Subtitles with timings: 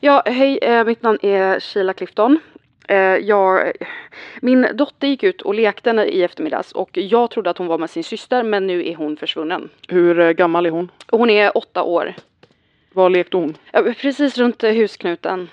[0.00, 2.38] Ja, hej, eh, mitt namn är Sheila Clifton.
[2.88, 3.72] Eh, jag,
[4.40, 7.90] min dotter gick ut och lekte i eftermiddags och jag trodde att hon var med
[7.90, 9.68] sin syster men nu är hon försvunnen.
[9.88, 10.90] Hur eh, gammal är hon?
[11.10, 12.14] Hon är åtta år.
[12.92, 13.56] Var lekte hon?
[14.00, 15.48] Precis runt husknuten.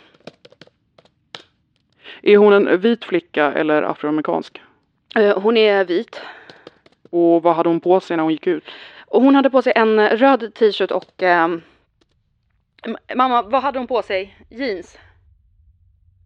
[2.22, 4.62] Är hon en vit flicka eller afroamerikansk?
[5.36, 6.22] Hon är vit.
[7.10, 8.64] Och vad hade hon på sig när hon gick ut?
[9.08, 11.24] Hon hade på sig en röd t-shirt och
[13.16, 14.38] Mamma, vad hade hon på sig?
[14.50, 14.98] Jeans?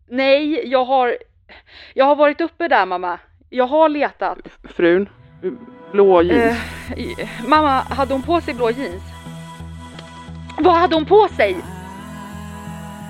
[0.08, 1.18] Nej, jag har...
[1.94, 3.20] Jag har varit uppe där mamma.
[3.50, 4.38] Jag har letat.
[4.64, 5.09] Frun?
[5.92, 6.58] Blå jeans?
[6.97, 9.03] Uh, mamma, hade hon på sig blå jeans?
[10.58, 11.58] Vad hade hon på sig?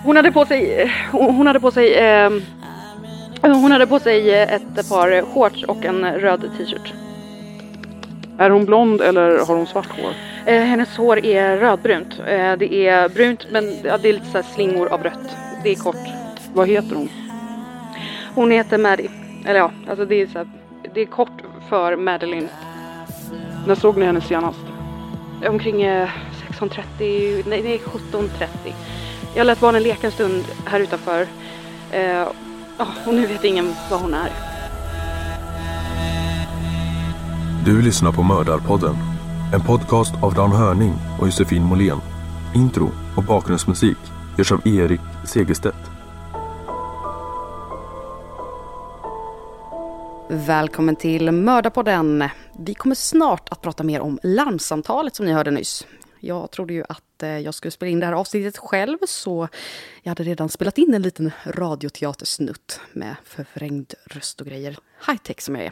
[0.05, 0.91] Hon hade på sig...
[1.11, 2.17] Hon hade på sig...
[2.25, 2.41] Uh,
[3.41, 6.93] hon hade på sig ett par shorts och en röd t-shirt.
[8.39, 10.13] Är hon blond eller har hon svart hår?
[10.45, 12.19] Eh, hennes hår är rödbrunt.
[12.19, 15.35] Eh, det är brunt men ja, det är lite så slingor av rött.
[15.63, 15.95] Det är kort.
[16.53, 17.09] Vad heter hon?
[18.35, 19.09] Hon heter Maddie.
[19.45, 20.47] Eller ja, alltså det är, så här,
[20.93, 22.49] det är kort för Madeline.
[23.67, 24.59] När såg ni henne senast?
[25.47, 26.09] Omkring eh,
[26.49, 28.73] 16.30, nej, nej 17.30.
[29.35, 31.27] Jag lät barnen leka en stund här utanför.
[31.91, 32.27] Eh,
[33.07, 34.48] och nu vet ingen var hon är.
[37.65, 38.95] Du lyssnar på Mördarpodden.
[39.53, 41.97] En podcast av Dan Hörning och Josefin Måhlén.
[42.55, 43.97] Intro och bakgrundsmusik
[44.37, 45.75] görs av Erik Segerstedt.
[50.29, 52.23] Välkommen till Mördarpodden.
[52.59, 55.87] Vi kommer snart att prata mer om larmsamtalet som ni hörde nyss.
[56.19, 59.47] Jag trodde ju att eh, jag skulle spela in det här avsnittet själv så
[60.03, 64.77] jag hade redan spelat in en liten radioteatersnutt med förvrängd röst och grejer.
[65.07, 65.71] High tech som jag är.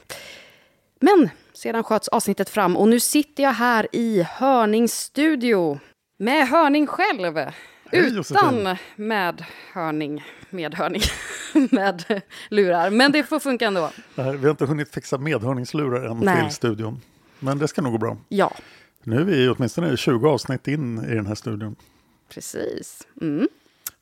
[0.99, 5.79] Men sedan sköts avsnittet fram och nu sitter jag här i Hörnings studio.
[6.19, 7.37] Med Hörning själv.
[7.91, 9.43] Hej, utan med
[9.73, 10.23] Hörning.
[10.49, 11.01] Med Hörning.
[11.71, 12.89] med lurar.
[12.89, 13.89] Men det får funka ändå.
[14.15, 16.43] vi har inte hunnit fixa medhörningslurar än Nej.
[16.43, 17.01] till studion.
[17.39, 18.17] Men det ska nog gå bra.
[18.29, 18.53] Ja.
[19.03, 21.75] Nu är vi åtminstone 20 avsnitt in i den här studion.
[22.29, 23.07] Precis.
[23.21, 23.47] Mm.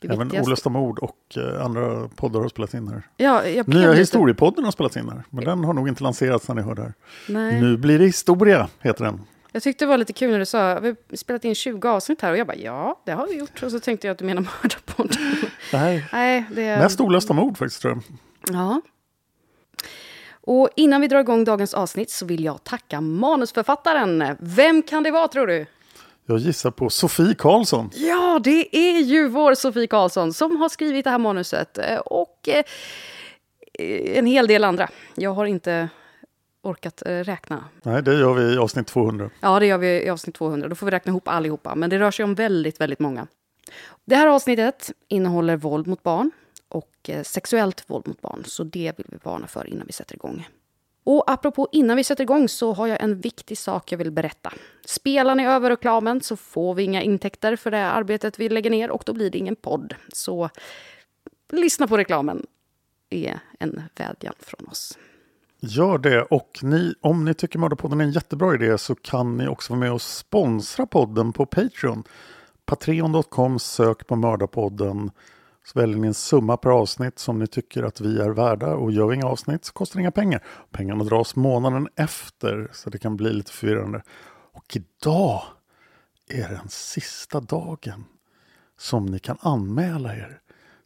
[0.01, 3.03] Även Olösta mord och eh, andra poddar har spelats in här.
[3.17, 6.55] Ja, jag Nya Historiepodden har spelats in här, men den har nog inte lanserats när
[6.55, 6.93] ni hör det här.
[7.27, 7.61] Nej.
[7.61, 9.21] Nu blir det historia, heter den.
[9.51, 12.21] Jag tyckte det var lite kul när du sa, vi har spelat in 20 avsnitt
[12.21, 13.63] här och jag bara ja, det har vi gjort.
[13.63, 15.17] Och så tänkte jag att du menar mördarpodden.
[15.73, 16.77] Nej, Nej det...
[16.77, 18.03] mest olösta mord faktiskt tror jag.
[18.55, 18.81] Ja.
[20.41, 24.35] Och innan vi drar igång dagens avsnitt så vill jag tacka manusförfattaren.
[24.39, 25.65] Vem kan det vara tror du?
[26.25, 27.89] Jag gissar på Sofie Karlsson.
[27.93, 31.79] Ja, det är ju vår Sofie Karlsson som har skrivit det här manuset.
[32.05, 34.89] Och eh, en hel del andra.
[35.15, 35.89] Jag har inte
[36.61, 37.63] orkat eh, räkna.
[37.83, 39.29] Nej, det gör vi i avsnitt 200.
[39.39, 40.67] Ja, det gör vi i avsnitt 200.
[40.67, 41.75] Då får vi räkna ihop allihopa.
[41.75, 43.27] Men det rör sig om väldigt, väldigt många.
[44.05, 46.31] Det här avsnittet innehåller våld mot barn
[46.69, 48.43] och eh, sexuellt våld mot barn.
[48.45, 50.47] Så det vill vi varna för innan vi sätter igång.
[51.05, 54.53] Och apropå innan vi sätter igång så har jag en viktig sak jag vill berätta.
[54.85, 58.91] Spelar ni över reklamen så får vi inga intäkter för det arbetet vi lägger ner
[58.91, 59.95] och då blir det ingen podd.
[60.13, 60.49] Så
[61.51, 62.45] lyssna på reklamen
[63.09, 64.97] är en vädjan från oss.
[65.59, 69.47] Gör det och ni, om ni tycker Mördarpodden är en jättebra idé så kan ni
[69.47, 72.03] också vara med och sponsra podden på Patreon.
[72.65, 75.11] Patreon.com, sök på Mördarpodden.
[75.65, 78.91] Så väljer ni en summa per avsnitt som ni tycker att vi är värda och
[78.91, 80.43] gör vi inga avsnitt så kostar det inga pengar.
[80.71, 84.01] Pengarna dras månaden efter så det kan bli lite förvirrande.
[84.53, 85.43] Och idag
[86.29, 88.05] är den sista dagen
[88.77, 90.39] som ni kan anmäla er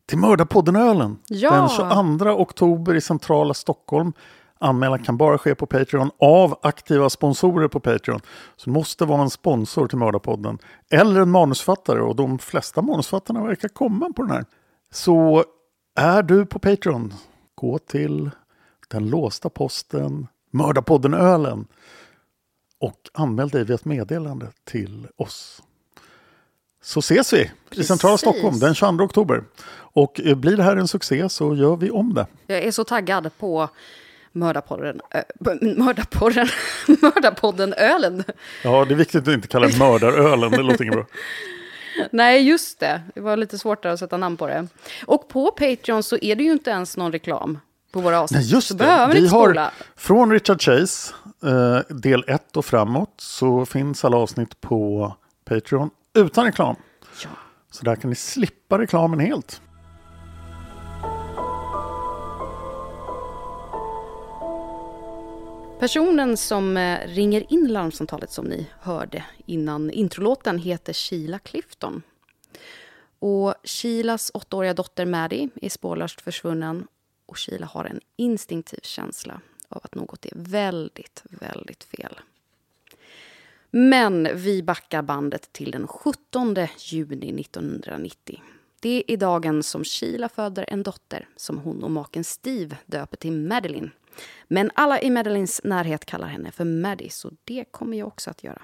[0.06, 1.18] till Mördarpodden-ölen.
[1.28, 1.52] Ja!
[1.52, 1.70] Den
[2.20, 4.14] 22 oktober i centrala Stockholm.
[4.60, 8.20] Anmälan kan bara ske på Patreon av aktiva sponsorer på Patreon.
[8.56, 10.58] Så det måste vara en sponsor till Mördarpodden.
[10.90, 14.46] Eller en manusfattare och de flesta manusfattarna verkar komma på den här.
[14.92, 15.46] Så
[15.96, 17.14] är du på Patreon,
[17.56, 18.30] gå till
[18.88, 21.68] den låsta posten Mördarpodden-ölen
[22.80, 25.62] och anmäl dig via ett meddelande till oss.
[26.82, 28.22] Så ses vi i centrala Precis.
[28.30, 29.44] Stockholm den 22 oktober.
[29.72, 32.28] Och eh, blir det här en succé så gör vi om det.
[32.48, 33.70] Jag är så taggad på
[34.32, 35.22] Mördarpodden, ö,
[35.62, 36.48] mördarpodden,
[36.88, 38.24] mördarpodden-ölen.
[38.64, 41.06] Ja, det är viktigt att inte kalla det mördarölen, det låter inget bra.
[42.12, 43.02] Nej, just det.
[43.16, 44.68] Det var lite svårt att sätta namn på det.
[45.06, 47.60] Och på Patreon så är det ju inte ens någon reklam
[47.92, 48.42] på våra avsnitt.
[48.42, 49.10] Nej, just det.
[49.14, 49.72] Vi har spola.
[49.96, 51.14] från Richard Chase,
[51.44, 55.14] eh, del 1 och framåt, så finns alla avsnitt på
[55.46, 56.76] Patreon utan reklam.
[57.24, 57.30] Ja.
[57.72, 59.62] Så där kan ni slippa reklamen helt.
[65.80, 72.02] Personen som eh, ringer in larmsamtalet som ni hörde innan introlåten heter Sheila Clifton.
[73.20, 76.88] Och Sheilas åttaåriga dotter Maddie är spårlöst försvunnen
[77.26, 82.20] och Sheila har en instinktiv känsla av att något är väldigt, väldigt fel.
[83.72, 88.42] Men vi backar bandet till den 17 juni 1990.
[88.80, 93.32] Det är dagen som Sheila föder en dotter som hon och maken Steve döper till
[93.32, 93.92] Madeline.
[94.48, 98.44] Men alla i Madelines närhet kallar henne för Maddie, så det kommer jag också att
[98.44, 98.62] göra.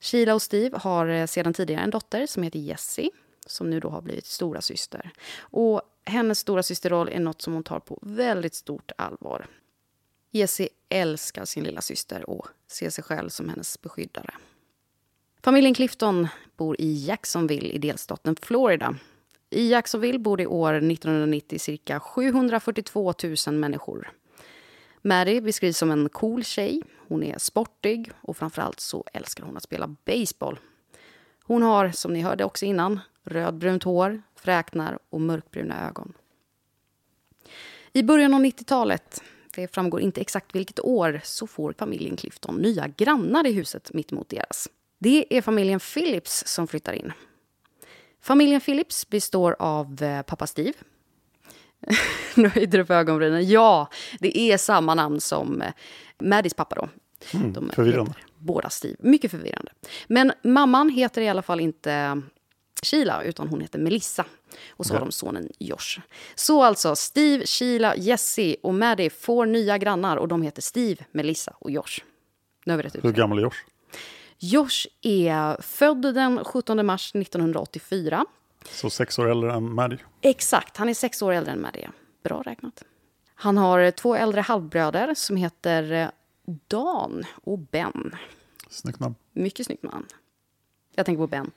[0.00, 3.10] Sheila och Steve har eh, sedan tidigare en dotter som heter Jessie,
[3.46, 5.10] som nu då har blivit stora syster.
[5.38, 9.46] Och hennes stora systerroll är något som hon tar på väldigt stort allvar.
[10.30, 14.34] Jessie älskar sin lilla syster och ser sig själv som hennes beskyddare.
[15.42, 18.96] Familjen Clifton bor i Jacksonville i delstaten Florida.
[19.50, 23.14] I Jacksonville bor det år 1990 cirka 742
[23.46, 24.12] 000 människor.
[25.06, 26.82] Mary beskrivs som en cool tjej.
[27.08, 30.58] Hon är sportig och framförallt så älskar hon att spela baseball.
[31.42, 36.12] Hon har, som ni hörde också innan, rödbrunt hår, fräknar och mörkbruna ögon.
[37.92, 39.22] I början av 90-talet,
[39.54, 44.12] det framgår inte exakt vilket år, så får familjen Clifton nya grannar i huset mitt
[44.12, 44.68] emot deras.
[44.98, 47.12] Det är familjen Phillips som flyttar in.
[48.20, 50.74] Familjen Phillips består av eh, pappa Steve.
[52.34, 53.48] nu höjde du på ögonbrynen.
[53.48, 53.88] Ja,
[54.20, 55.72] det är samma namn som eh,
[56.18, 56.88] Maddies pappa då.
[57.32, 58.14] De förvirrande.
[58.38, 58.96] Båda Steve.
[58.98, 59.72] Mycket förvirrande.
[60.06, 62.22] Men mamman heter i alla fall inte
[62.82, 64.24] Sheila, utan hon heter Melissa.
[64.70, 66.00] Och så har de sonen Josh.
[66.34, 71.54] Så alltså, Steve, Sheila, Jessie och Maddie får nya grannar och de heter Steve, Melissa
[71.58, 72.00] och Josh.
[72.64, 73.64] Nu har vi rätt ut Hur gammal är Josh?
[74.38, 78.24] Josh är född den 17 mars 1984.
[78.70, 79.98] Så sex år äldre än Maddie.
[80.20, 81.88] Exakt, han är sex år äldre än Maddie.
[82.22, 82.84] Bra räknat.
[83.34, 86.08] Han har två äldre halvbröder som heter eh,
[86.68, 88.14] Dan och Ben.
[88.70, 89.14] Snyggt namn.
[89.32, 90.06] Mycket snyggt man.
[90.94, 91.50] Jag tänker på Ben.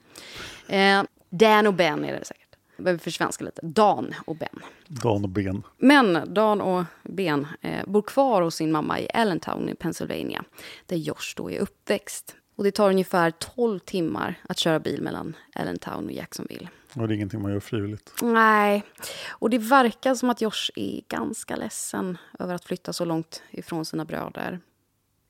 [0.67, 2.55] Eh, Dan och Ben är det säkert.
[2.75, 3.61] Jag behöver försvenska lite.
[3.63, 4.59] Dan och Ben.
[4.87, 5.63] Dan och ben.
[5.77, 10.43] Men Dan och Ben eh, bor kvar hos sin mamma i Allentown i Pennsylvania.
[10.85, 12.35] Där Josh då är uppväxt.
[12.57, 16.69] Och det tar ungefär 12 timmar att köra bil mellan Allentown och Jacksonville.
[16.93, 18.13] Och det är ingenting man gör frivilligt.
[18.21, 18.83] Nej,
[19.29, 23.85] och det verkar som att Josh är ganska ledsen över att flytta så långt ifrån
[23.85, 24.59] sina bröder.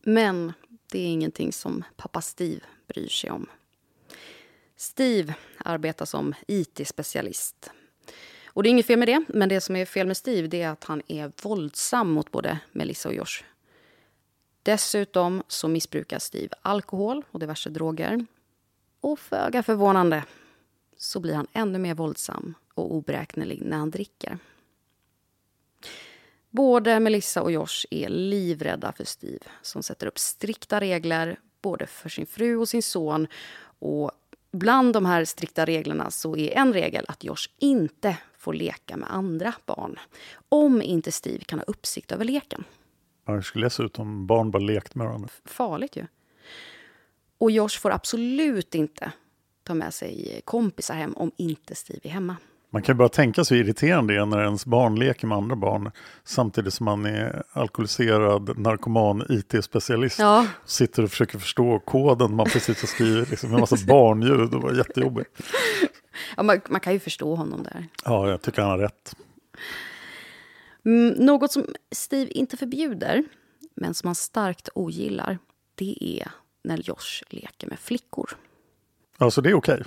[0.03, 0.53] Men
[0.91, 3.45] det är ingenting som pappa Steve bryr sig om.
[4.75, 7.71] Steve arbetar som IT-specialist.
[8.45, 10.61] Och det är inget fel med det, men det som är fel med Steve det
[10.61, 13.43] är att han är våldsam mot både Melissa och Josh.
[14.67, 18.25] Dessutom så missbrukar Steve alkohol och diverse droger.
[19.01, 20.23] Och föga förvånande
[20.97, 24.37] så blir han ännu mer våldsam och oberäknelig när han dricker.
[26.49, 32.09] Både Melissa och Josh är livrädda för Steve som sätter upp strikta regler både för
[32.09, 33.27] sin fru och sin son.
[33.79, 34.11] Och
[34.51, 39.13] bland de här strikta reglerna så är en regel att Josh inte får leka med
[39.13, 39.99] andra barn
[40.49, 42.63] om inte Steve kan ha uppsikt över leken.
[43.27, 45.29] Ja, det skulle se ut om barn bara lekt med varandra.
[45.45, 46.05] Farligt ju.
[47.37, 49.11] Och Josh får absolut inte
[49.63, 52.35] ta med sig kompisar hem om inte Steve är hemma.
[52.69, 55.37] Man kan ju bara tänka sig hur irriterande det är när ens barn leker med
[55.37, 55.91] andra barn
[56.23, 60.19] samtidigt som man är alkoholiserad, narkoman, IT-specialist.
[60.19, 60.47] Ja.
[60.65, 63.29] Sitter och försöker förstå koden man precis har skrivit.
[63.29, 65.29] Liksom, en massa barnljud, det var jättejobbigt.
[66.37, 67.87] Ja, man, man kan ju förstå honom där.
[68.05, 69.15] Ja, jag tycker han har rätt.
[70.87, 73.23] Mm, något som Steve inte förbjuder,
[73.75, 75.37] men som han starkt ogillar,
[75.75, 76.31] det är
[76.63, 78.29] när Josh leker med flickor.
[79.17, 79.83] Alltså det är okej.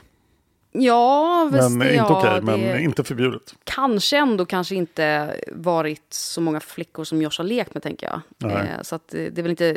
[0.73, 3.55] Ja, visst, Men inte ja, okej, men det- inte förbjudet.
[3.65, 8.21] Kanske ändå kanske inte varit så många flickor som Josh har lekt med, tänker jag.
[8.39, 8.57] Nej.
[8.69, 9.69] Eh, så att eh, det är väl inte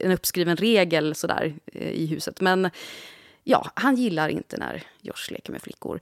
[0.00, 2.40] en uppskriven regel sådär eh, i huset.
[2.40, 2.70] Men
[3.44, 6.00] ja, han gillar inte när Josh leker med flickor.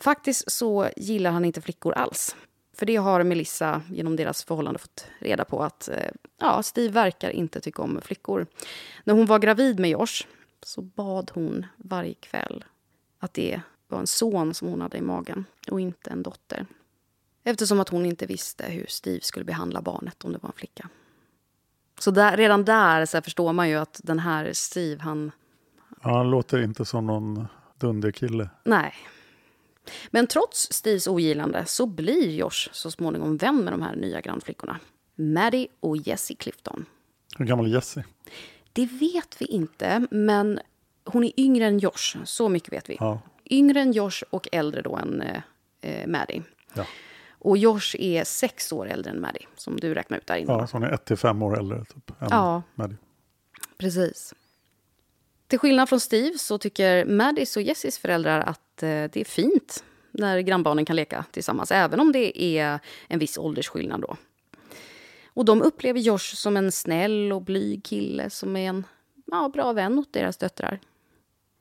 [0.00, 2.36] Faktiskt så gillar han inte flickor alls.
[2.78, 7.30] För det har Melissa genom deras förhållande fått reda på att eh, ja, Steve verkar
[7.30, 8.46] inte tycka om flickor.
[9.04, 10.26] När hon var gravid med Josh
[10.62, 12.64] så bad hon varje kväll
[13.18, 16.66] att det var en son som hon hade i magen och inte en dotter.
[17.44, 20.88] Eftersom att hon inte visste hur Steve skulle behandla barnet om det var en flicka.
[21.98, 25.32] Så där, redan där så förstår man ju att den här Steve, han...
[26.02, 27.46] Ja, han låter inte som någon
[27.78, 28.50] dunderkille.
[28.64, 28.94] Nej.
[30.10, 34.80] Men trots Steves ogillande så blir Josh så småningom vän med de här nya grannflickorna.
[35.14, 36.84] Maddie och Jessie Clifton.
[37.38, 38.04] Hur gammal är Jessie?
[38.72, 40.60] Det vet vi inte, men
[41.04, 42.16] hon är yngre än Josh.
[42.24, 42.96] Så mycket vet vi.
[43.00, 43.20] Ja.
[43.50, 45.42] Yngre än Josh och äldre då än eh,
[45.80, 46.42] eh, Maddie.
[46.74, 46.86] Ja.
[47.38, 50.52] Och Josh är sex år äldre än Maddie, som du räknade ut där inne.
[50.52, 52.62] Ja, så hon är ett till fem år äldre typ, än Ja.
[52.74, 52.96] Maddie.
[53.78, 54.34] Precis.
[55.48, 59.84] Till skillnad från Steve så tycker Maddies och Jessies föräldrar att eh, det är fint
[60.10, 64.00] när grannbarnen kan leka tillsammans, även om det är en viss åldersskillnad.
[64.00, 64.16] Då.
[65.26, 68.86] Och de upplever Josh som en snäll och blyg kille som är en
[69.26, 70.80] ja, bra vän åt deras döttrar.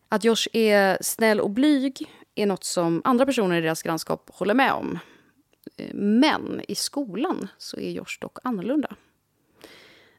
[0.10, 4.54] Att Josh är snäll och blyg är något som andra personer i deras grannskap håller
[4.54, 5.00] med om.
[5.78, 8.96] Eh, men i skolan så är Josh dock annorlunda.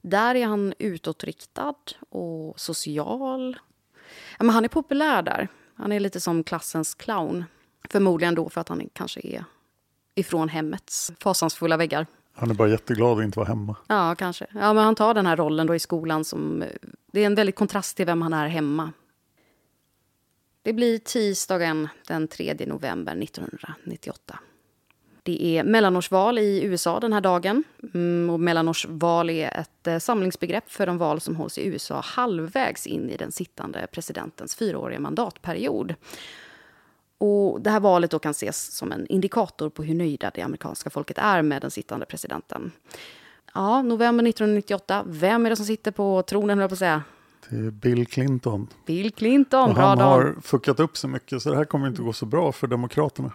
[0.03, 1.75] Där är han utåtriktad
[2.11, 3.59] och social.
[4.39, 5.49] Ja, men han är populär där.
[5.75, 7.45] Han är lite som klassens clown.
[7.91, 9.45] Förmodligen då för att han kanske är
[10.15, 12.07] ifrån hemmets fasansfulla väggar.
[12.33, 13.77] Han är bara jätteglad att inte vara hemma.
[13.87, 14.47] Ja, kanske.
[14.55, 16.65] Ja, men han tar den här rollen då i skolan som...
[17.13, 18.93] Det är en väldigt kontrast till vem han är hemma.
[20.63, 24.39] Det blir tisdagen den 3 november 1998.
[25.29, 27.65] Det är mellanårsval i USA den här dagen.
[27.95, 32.87] Mm, och mellanårsval är ett eh, samlingsbegrepp för de val som hålls i USA halvvägs
[32.87, 35.95] in i den sittande presidentens fyraåriga mandatperiod.
[37.19, 40.91] Och det här valet då kan ses som en indikator på hur nöjda det amerikanska
[40.91, 42.73] folket är med den sittande presidenten.
[43.55, 45.05] Ja, november 1998.
[45.07, 47.03] Vem är det som sitter på tronen, höll jag på att säga?
[47.49, 48.69] Det är Bill Clinton.
[48.87, 49.69] Bill Clinton.
[49.69, 50.05] Och Bra han dag.
[50.05, 53.33] har fuckat upp så mycket så det här kommer inte gå så bra för Demokraterna.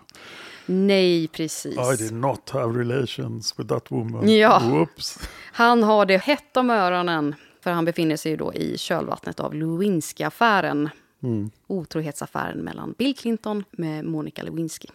[0.65, 1.77] Nej, precis.
[1.77, 4.29] I did not have relations with that woman.
[4.35, 4.59] Ja.
[4.59, 5.19] Whoops.
[5.53, 10.89] Han har det hett om öronen, för han befinner sig då i kölvattnet av Lewinsky-affären.
[11.23, 11.49] Mm.
[11.67, 14.87] Otrohetsaffären mellan Bill Clinton med Monica Lewinsky.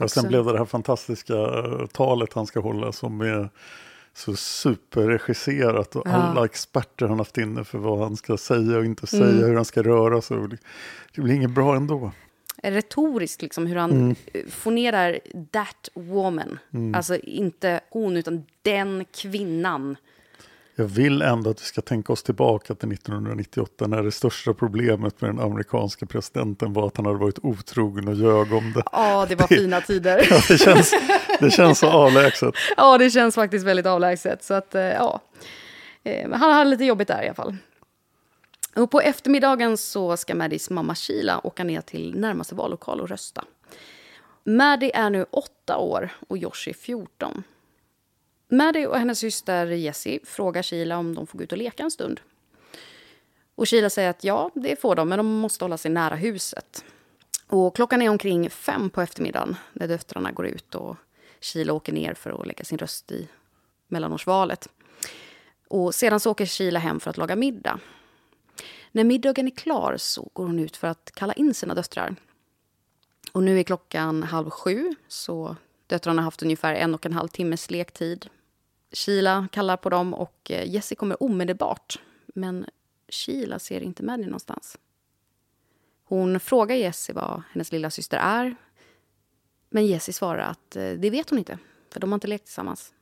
[0.00, 3.50] Och sen blev det det här fantastiska eh, talet han ska hålla som är
[4.14, 6.12] så superregisserat och Ja.
[6.12, 9.44] alla experter han haft inne för vad han ska säga och inte säga, Mm.
[9.44, 10.36] hur han ska röra sig.
[11.14, 12.12] Det blir inget bra ändå.
[12.62, 14.14] Retoriskt, liksom, hur han Mm.
[14.34, 15.18] eh, fonerar
[15.52, 16.58] that woman.
[16.94, 19.96] Alltså inte hon, utan den kvinnan.
[20.76, 25.20] Jag vill ändå att vi ska tänka oss tillbaka till 1998 när det största problemet
[25.20, 28.82] med den amerikanska presidenten var att han hade varit otrogen och ljög om det.
[28.92, 30.26] Ja, det var fina tider.
[30.30, 30.94] Ja, det, känns,
[31.40, 32.54] det känns så avlägset.
[32.76, 34.44] Ja, det känns faktiskt väldigt avlägset.
[34.44, 35.20] Så att, eh, ja.
[36.04, 37.56] Eh, Han hade lite jobbigt där i alla fall.
[38.76, 43.44] Och på eftermiddagen så ska Maddies mamma Sheila åka ner till närmaste vallokal och rösta.
[44.44, 47.42] Maddie är nu åtta år och Josh är 14.
[48.48, 51.90] Maddie och hennes syster Jessie frågar Sheila om de får gå ut och leka en
[51.90, 52.20] stund.
[53.54, 56.84] Och Sheila säger att ja, det får de, men de måste hålla sig nära huset.
[57.46, 60.96] Och klockan är omkring fem på eftermiddagen när döttrarna går ut och
[61.40, 63.28] Sheila åker ner för att lägga sin röst i
[63.88, 64.68] mellanårsvalet.
[65.68, 67.80] Och sedan så åker Sheila hem för att laga middag.
[68.92, 72.16] När middagen är klar så går hon ut för att kalla in sina döttrar.
[73.32, 75.56] Och nu är klockan halv sju, så
[75.86, 78.28] döttrarna har haft ungefär en och en halv timmes lektid
[78.92, 82.00] Sheila kallar på dem och eh, Jessie kommer omedelbart.
[82.34, 82.66] Men
[83.08, 84.78] Sheila ser inte Maddie någonstans.
[86.04, 88.56] Hon frågar Jessie vad hennes lilla syster är.
[89.70, 91.58] Men Jessie svarar att eh, det vet hon inte,
[91.90, 92.92] för de har inte lekt tillsammans.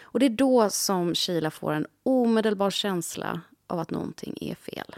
[0.00, 4.94] Och det är då som Sheila får en omedelbar känsla av att någonting är fel.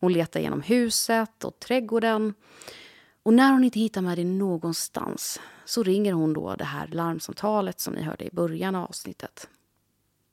[0.00, 2.34] Hon letar genom huset och trädgården.
[3.22, 7.94] Och när hon inte hittar Maddie någonstans så ringer hon då det här larmsamtalet som
[7.94, 9.48] ni hörde i början av avsnittet.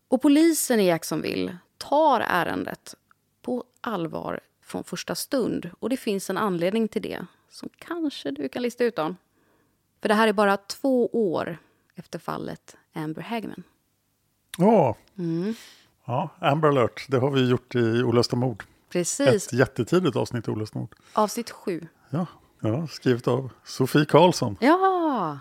[0.08, 2.96] Och polisen i Jacksonville tar ärendet
[3.42, 5.70] på allvar från första stund.
[5.80, 9.18] Och det finns en anledning till det som kanske du kan lista ut om.
[10.02, 11.58] För det här är bara två år
[11.96, 13.64] efter fallet Amber Hagman.
[14.58, 14.96] Ja.
[15.18, 15.56] Mm.
[16.08, 18.64] Ja, Amber alert, det har vi gjort i Olösta mord.
[18.90, 20.96] Precis, Ett jättetidigt avsnitt i Olösta mord.
[21.14, 21.88] avsnitt sju.
[22.10, 22.26] Ja,
[22.62, 24.58] ja, skrivet av Sofie Karlsson.
[24.60, 25.40] Ja,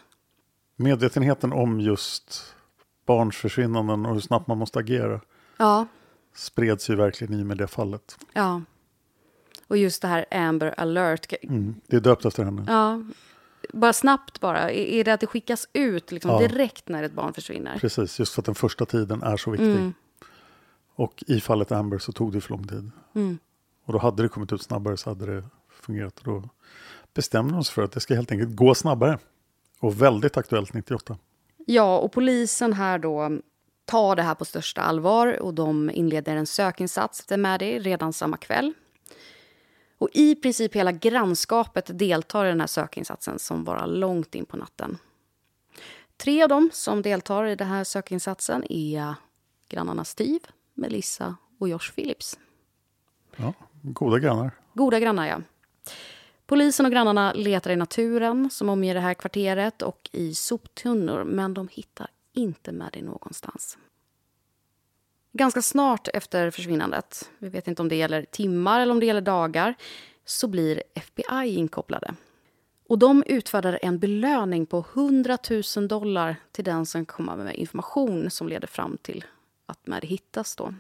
[0.77, 2.55] Medvetenheten om just
[3.07, 5.21] barns försvinnanden och hur snabbt man måste agera
[5.57, 5.87] ja,
[6.35, 8.19] spreds ju verkligen i med det fallet.
[8.33, 8.63] ja.
[9.69, 11.33] Och just det här Amber alert.
[11.43, 11.75] Mm.
[11.87, 12.65] Det är döpt efter henne.
[12.69, 13.03] Ja,
[13.73, 14.71] bara snabbt bara.
[14.71, 16.39] Är det att det skickas ut liksom, Ja.
[16.39, 17.79] direkt när ett barn försvinner?
[17.79, 19.67] Precis, just för att den första tiden är så viktig.
[19.71, 19.95] Mm.
[20.97, 22.91] Och i fallet Amber så tog det för lång tid.
[23.15, 23.39] Mm.
[23.85, 26.19] Och då hade det kommit ut snabbare så hade det fungerat.
[26.19, 26.49] Och då
[27.15, 29.19] bestämde de sig för att det ska helt enkelt gå snabbare.
[29.81, 31.19] Och väldigt aktuellt 98.
[31.67, 33.39] Ja, och polisen här då
[33.85, 38.37] tar det här på största allvar och de inleder en sökinsats efter Maddie redan samma
[38.37, 38.73] kväll.
[39.99, 44.57] Och i princip hela grannskapet deltar i den här sökinsatsen som varar långt in på
[44.57, 44.99] natten.
[46.17, 49.15] Tre av dem som deltar i den här sökinsatsen är
[49.69, 50.45] grannarna Steve,
[50.77, 52.39] Melissa och Josh Phillips.
[53.37, 53.53] Ja,
[53.83, 54.51] goda grannar.
[54.75, 55.41] Goda grannar, ja.
[56.47, 61.55] Polisen och grannarna letar i naturen som omger det här kvarteret och i soptunnor, men
[61.55, 63.79] de hittar inte Maddie någonstans.
[65.33, 69.21] Ganska snart efter försvinnandet, vi vet inte om det gäller timmar eller om det gäller
[69.21, 69.75] dagar,
[70.25, 72.15] så blir FBI inkopplade.
[72.89, 75.39] Och de utfärdar en belöning på 100
[75.77, 79.25] 000 dollar till den som kommer med information som leder fram till
[79.67, 80.57] att Maddie hittas.
[80.57, 80.75] Då.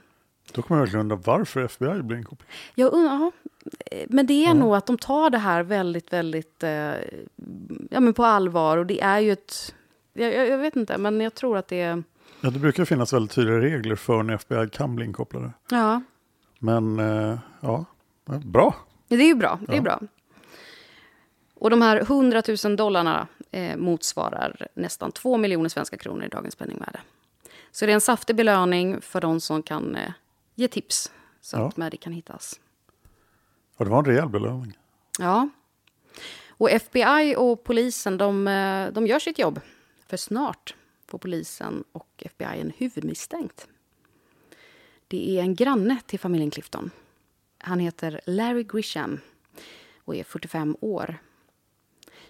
[0.52, 2.48] Då kommer jag verkligen undra varför FBI blir inkopplad.
[2.74, 3.32] Jag undrar, ja,
[4.08, 6.70] men det är nog att de tar det här väldigt, väldigt eh,
[7.90, 8.78] ja, men på allvar.
[8.78, 9.74] Och det är ju ett...
[10.12, 12.02] Jag, jag, vet inte, men jag tror att det är...
[12.40, 15.50] Ja, det brukar finnas väldigt tydliga regler för när FBI kan bli inkopplade.
[15.70, 16.02] Ja,
[16.58, 17.84] Men eh, ja,
[18.24, 18.74] ja, bra.
[19.08, 19.58] det är ju bra.
[19.66, 19.82] Det är Ja.
[19.82, 20.00] bra.
[21.54, 26.54] Och de här 100 000 dollarna eh, motsvarar nästan 2 miljoner svenska kronor i dagens
[26.56, 27.00] penningvärde.
[27.76, 30.12] Så det är en saftig belöning för de som kan eh,
[30.54, 31.68] ge tips så Ja.
[31.68, 32.60] att Maddie kan hittas.
[33.76, 34.78] Ja, det var en rejäl belöning.
[35.18, 35.48] Ja.
[36.48, 39.60] Och FBI och polisen de, eh, de gör sitt jobb.
[40.06, 40.74] För snart
[41.06, 43.68] får polisen och FBI en huvudmisstänkt.
[45.08, 46.90] Det är en granne till familjen Clifton.
[47.58, 49.20] Han heter Larry Grisham
[50.04, 51.18] och är 45 år.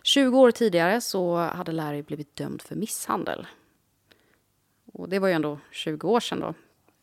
[0.02, 3.46] 20 år tidigare så hade Larry blivit dömd för misshandel.
[4.98, 6.54] Och det var ju ändå 20 år sedan då.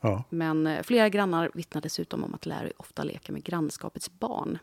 [0.01, 4.57] Ja, Men eh, flera grannar vittnar dessutom om att Larry ofta leker med grannskapets barn.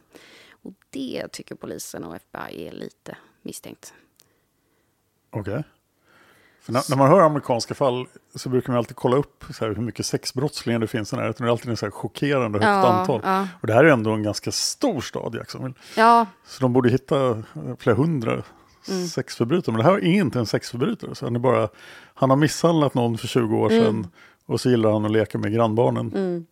[0.63, 3.95] Och det tycker polisen och FBI är lite misstänkt.
[5.31, 5.65] okej.
[6.61, 10.07] För när, när man hör amerikanska fall så brukar man alltid kolla upp hur mycket
[10.07, 11.45] sexbrottslingar det finns i närheten.
[11.45, 13.21] Det är alltid en så här chockerande högt Ja, antal.
[13.25, 13.49] ja.
[13.61, 15.75] Och det här är ändå en ganska stor stad, Jacksonville.
[15.97, 17.37] Ja, Så de borde hitta eh,
[17.79, 18.43] flera hundra
[18.91, 19.07] Mm.
[19.07, 19.73] sexförbrytare.
[19.77, 21.15] Men det här är inte en sexförbrytare.
[21.15, 21.69] Så han, är bara,
[22.15, 23.85] han har misshandlat någon för 20 år Mm.
[23.85, 24.07] sedan.
[24.47, 26.11] Och så gillar han att leka med grannbarnen.
[26.13, 26.47] men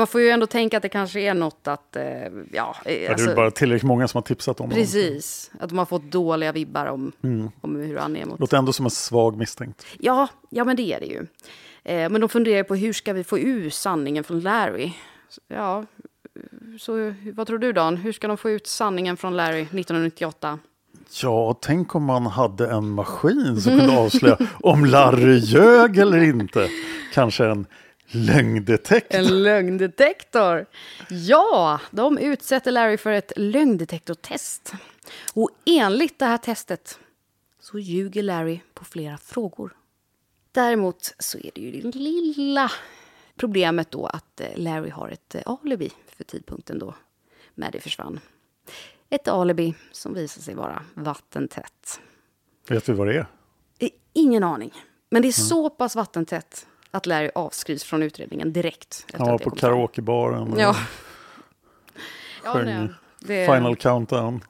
[0.00, 1.96] man får ju ändå tänka att det kanske är något att...
[1.96, 4.76] Eh, ja, eh, Ja, det är alltså, bara tillräckligt många som har tipsat om honom.
[4.82, 7.12] Precis, att de har fått dåliga vibbar om,
[7.60, 8.40] om hur han är mot...
[8.40, 9.86] Låter ändå som en svag misstänkt.
[9.98, 11.26] Ja, ja, men det är det ju.
[11.84, 14.92] Eh, men de funderar på hur ska vi få ur sanningen från Larry?
[15.48, 15.84] Ja,
[16.80, 17.96] så vad tror du Dan?
[17.96, 20.58] Hur ska de få ut sanningen från Larry 1998?
[21.22, 26.68] Ja, tänk om man hade en maskin som kunde avslöja om Larry ljög eller inte.
[27.12, 27.66] Kanske en
[28.06, 29.18] lögndetektor.
[29.18, 30.66] En lögndetektor!
[31.10, 34.72] Ja, de utsätter Larry för ett lögndetektortest.
[35.34, 36.98] Och enligt det här testet
[37.60, 39.76] så ljuger Larry på flera frågor.
[40.52, 42.70] Däremot så är det ju det lilla
[43.36, 46.94] problemet då att eh, Larry har ett eh, alibi för tidpunkten då
[47.54, 48.20] Maddie försvann.
[49.10, 52.00] Ett alibi som visar sig vara vattentätt.
[52.68, 53.26] Vet vi vad det är?
[54.12, 54.72] Ingen aning.
[55.10, 59.06] Men det är så pass vattentätt att Larry avskrivs från utredningen direkt.
[59.14, 60.76] Han var på karaokebaren och Ja.
[62.44, 62.88] ja sjöng nej,
[63.20, 64.44] det, Final Countdown.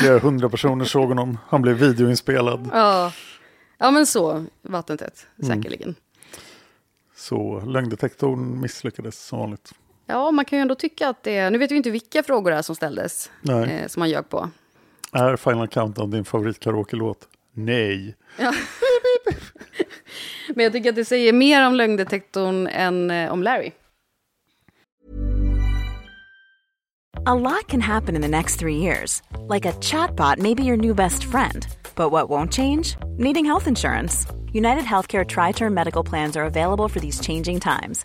[0.00, 1.38] Flera hundra personer såg honom.
[1.48, 2.70] Han blev videoinspelad.
[2.72, 3.12] Ja.
[3.78, 5.94] Ja, men så vattentätt, säkerligen.
[7.16, 9.72] Så lögndetektorn misslyckades som vanligt.
[10.06, 11.50] Ja, man kan ju ändå tycka att det...
[11.50, 13.70] Nu vet vi inte vilka frågor det är som ställdes, Nej.
[13.70, 14.50] eh, som man ljög på.
[15.12, 17.28] Är Final Countdown din favoritkaraoke-låt?
[17.52, 18.16] Nej.
[20.54, 23.72] Men jag tycker att det säger mer om lögndetektorn än eh, om Larry.
[27.26, 29.22] A lot can happen in the next three years.
[29.48, 31.66] Like a chatbot may be your new best friend.
[31.94, 32.96] But what won't change?
[33.18, 34.26] Needing health insurance.
[34.52, 38.04] United Healthcare Tri Term Medical Plans are available for these changing times.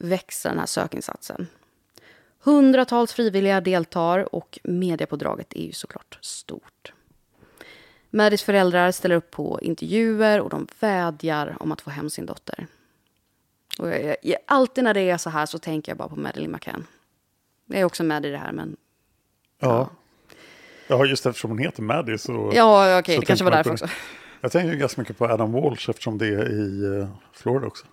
[0.00, 1.46] växer den här sökinsatsen.
[2.42, 6.92] Hundratals frivilliga deltar och mediepådraget är ju såklart stort.
[8.10, 12.66] Maddys föräldrar ställer upp på intervjuer och de vädjar om att få hem sin dotter.
[13.78, 16.52] Och jag, jag, alltid när det är så här så tänker jag bara på Madeleine
[16.52, 16.86] McCann.
[17.66, 18.76] Jag är också med i det här men
[19.58, 19.90] Ja.
[20.86, 22.52] Ja, just eftersom hon heter Maddie så...
[22.54, 23.88] ja okej så det kanske var därför också.
[24.40, 27.86] Jag tänker ganska mycket på Adam Walsh eftersom det är i eh, Florida också.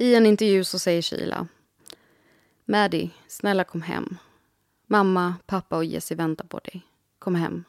[0.00, 1.46] I en intervju så säger Sheila.
[2.64, 4.16] Maddie, snälla kom hem.
[4.86, 6.82] Mamma, pappa och Jesse väntar på dig.
[7.18, 7.64] Kom hem.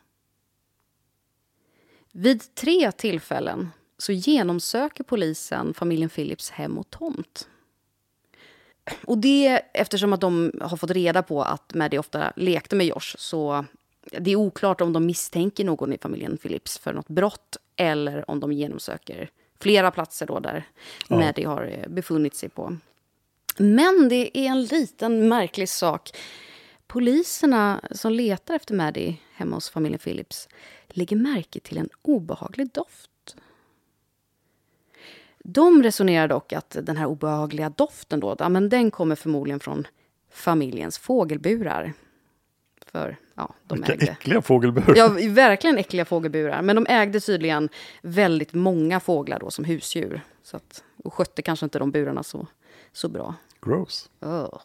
[2.12, 7.48] Vid tre tillfällen så genomsöker polisen familjen Phillips hem och tomt.
[9.06, 13.16] Och det eftersom att de har fått reda på att Maddie ofta lekte med Josh
[13.18, 13.66] så
[14.04, 18.40] det är oklart om de misstänker någon i familjen Phillips för något brott eller om
[18.40, 19.30] de genomsöker
[19.62, 20.64] flera platser då där
[21.08, 22.78] Maddie har eh, befunnit sig på.
[23.58, 26.12] Men det är en liten märklig sak.
[26.88, 30.50] Poliserna som letar efter Maddie hemma hos familjen Phillips
[30.88, 33.36] lägger märke till en obehaglig doft.
[35.44, 39.88] De resonerar dock att den här obehagliga doften då, ja, men den kommer förmodligen från
[40.32, 41.94] familjens fågelburar.
[42.92, 44.06] För ja, de Vilka ägde...
[44.06, 44.96] äckliga fågelburar.
[44.96, 46.62] Ja, verkligen äckliga fågelburar.
[46.62, 47.70] Men de ägde tydligen
[48.02, 50.22] väldigt många fåglar då som husdjur.
[50.44, 52.48] Så att, och skötte kanske inte de burarna så,
[52.92, 53.36] så bra.
[53.62, 54.10] Gross.
[54.20, 54.62] Ugh.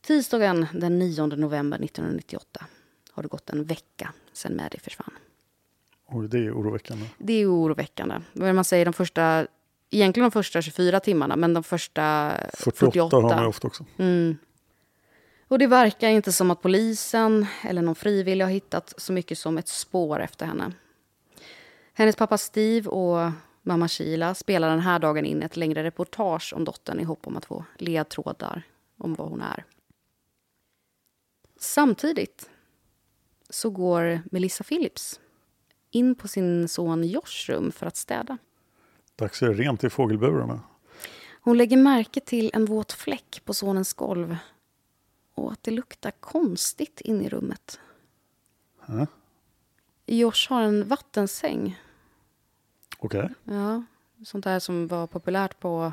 [0.00, 2.64] Tisdagen den 9 november 1998
[3.12, 5.12] har det gått en vecka sedan Maddie försvann.
[6.06, 7.06] Oj, det är oroväckande.
[7.18, 8.20] Det är oroväckande.
[8.32, 9.46] Det man säger, de första,
[9.90, 13.16] egentligen de första 24 timmarna, men de första 48, 48.
[13.16, 13.84] har man ofta också.
[15.48, 19.58] Och det verkar inte som att polisen eller någon frivillig har hittat så mycket som
[19.58, 20.72] ett spår efter henne.
[21.92, 23.32] Hennes pappa Steve och
[23.62, 27.36] mamma Sheila spelar den här dagen in ett längre reportage om dottern i hopp om
[27.36, 28.62] att få ledtrådar
[28.98, 29.64] om vad hon är.
[31.60, 32.50] Samtidigt
[33.50, 35.20] så går Melissa Phillips
[35.90, 38.38] in på sin son Josh rum för att städa.
[39.16, 40.60] Dags är rent i fågelburarna.
[41.40, 44.36] Hon lägger märke till en våt fläck på sonens golv
[45.44, 47.80] och att det luktar konstigt in i rummet.
[48.80, 49.06] Hä?
[50.06, 51.80] Josh har en vattensäng.
[52.98, 53.28] Okej.
[53.44, 53.82] Ja,
[54.24, 55.92] sånt där som var populärt på...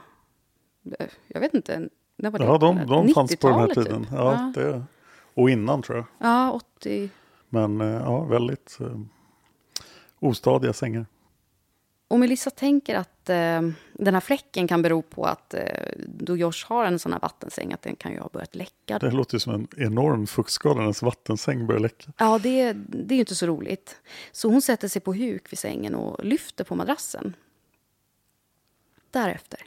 [0.99, 2.45] eh, Jag vet inte, när var det?
[2.45, 4.03] Ja, de, de fanns på den här 90-talet tiden.
[4.03, 4.11] typ.
[4.13, 4.61] Ja, ja.
[4.61, 4.83] Det,
[5.33, 6.05] och innan tror jag.
[6.29, 7.09] ja, 80.
[7.49, 8.99] Men eh, ja, väldigt eh,
[10.19, 11.05] ostadiga sängar.
[12.07, 13.61] Och Melissa tänker att eh,
[13.93, 15.63] den här fläcken kan bero på att eh,
[15.97, 18.99] då Josh har en sån här vattensäng att den kan ju ha börjat läcka.
[18.99, 22.11] Det låter ju som en enorm fuktskada när ens vattensäng börjar läcka.
[22.17, 24.01] Ja, det, det är ju inte så roligt.
[24.31, 27.35] Så hon sätter sig på huk vid sängen och lyfter på madrassen.
[29.11, 29.59] Därefter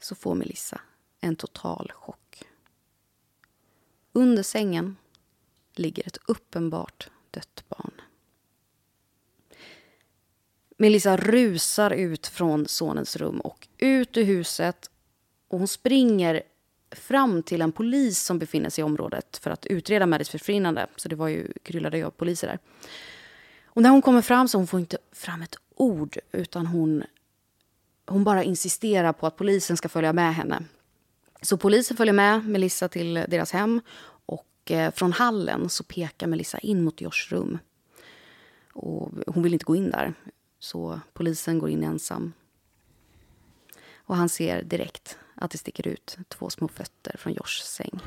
[0.00, 0.80] så får Melissa
[1.20, 2.44] en total chock.
[4.12, 4.96] Under sängen
[5.74, 7.99] ligger ett uppenbart dött barn.
[10.80, 14.90] Melissa rusar ut från sonens rum och ut ur huset.
[15.48, 16.42] Och hon springer
[16.90, 20.86] fram till en polis som befinner sig i området för att utreda Maddys försvinnande.
[20.96, 22.58] Så det var ju kryllade av poliser där.
[23.64, 27.02] Och när hon kommer fram så hon får inte fram ett ord utan hon,
[28.06, 30.62] hon bara insisterar på att polisen ska följa med henne.
[31.42, 33.80] Så polisen följer med Melissa till deras hem
[34.26, 37.58] och eh, från hallen så pekar Melissa in mot Joshs rum.
[38.72, 40.14] Och hon vill inte gå in där,
[40.60, 42.32] så polisen går in ensam.
[43.94, 48.00] Och han ser direkt att det sticker ut två små fötter från Joshs säng.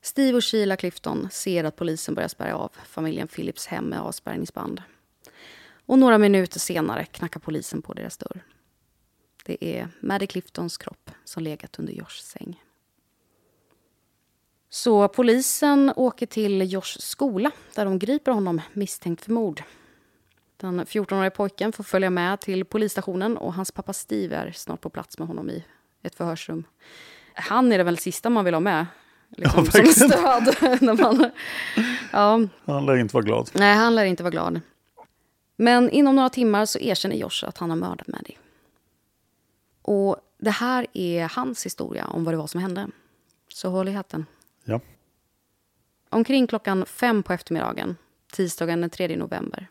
[0.00, 4.82] Steve och Sheila Clifton ser att polisen börjar spärra av familjen Phillips hem med avspärrningsband.
[5.86, 8.44] Och några minuter senare knackar polisen på deras dörr.
[9.44, 12.62] Det är Maddie Cliftons kropp som legat under Joshs säng.
[14.70, 19.62] Så polisen åker till Joshs skola där de griper honom misstänkt för mord.
[20.60, 24.90] Den 14-årige pojken får följa med till polisstationen och hans pappa Steve är snart på
[24.90, 25.64] plats med honom i
[26.02, 26.64] ett förhörsrum.
[27.34, 28.86] Han är det väl sista man vill ha med.
[29.36, 30.56] Liksom, Ja, som stöd.
[30.82, 31.30] när man,
[32.12, 33.50] ja, Han lär inte vara glad.
[33.54, 34.60] nej, han lär inte vara glad.
[35.56, 38.36] Men inom några timmar så erkänner Josh att han har mördat Maddie.
[39.82, 42.88] Och det här är hans historia om vad det var som hände.
[43.48, 44.26] Så håll i hatten.
[44.64, 44.80] Ja.
[46.10, 47.96] Omkring klockan fem på eftermiddagen,
[48.32, 49.68] tisdagen den 3 november,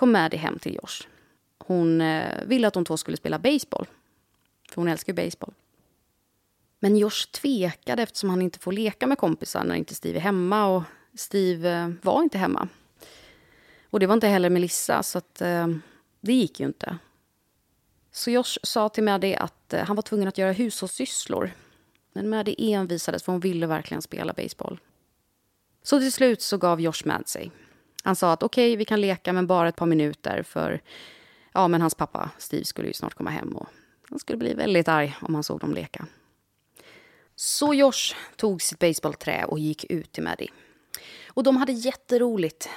[0.00, 1.08] kom Maddie hem till Josh.
[1.58, 3.86] Hon eh, ville att de två skulle spela baseball,
[4.68, 5.54] för hon älskar ju baseball.
[6.78, 10.66] Men Josh tvekade eftersom han inte får leka med kompisar när inte Steve är hemma
[10.66, 10.82] och
[11.14, 12.68] Steve eh, var inte hemma.
[13.90, 15.66] Och det var inte heller Melissa, så att, eh,
[16.20, 16.98] det gick ju inte.
[18.12, 21.50] Så Josh sa till Maddie att eh, han var tvungen att göra hushållssysslor.
[22.12, 24.80] Men Maddie envisades för hon ville verkligen spela baseball.
[25.82, 27.50] Så till slut så gav Josh med sig.
[28.04, 30.80] Han sa att okej, vi kan leka men bara ett par minuter för
[31.52, 33.68] ja, men hans pappa Steve skulle ju snart komma hem och
[34.10, 36.06] han skulle bli väldigt arg om han såg dem leka.
[37.36, 40.50] Så Josh tog sitt baseballträ och gick ut till Maddie.
[41.26, 42.68] Och de hade jätteroligt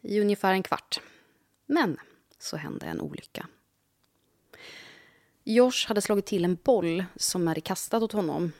[0.00, 1.00] i ungefär en kvart.
[1.66, 1.96] Men
[2.38, 3.46] så hände en olycka.
[5.44, 8.52] Josh hade slagit till en boll som Maddie kastat åt honom.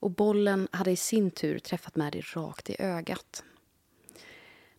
[0.00, 3.44] Och bollen hade i sin tur träffat Maddie rakt i ögat.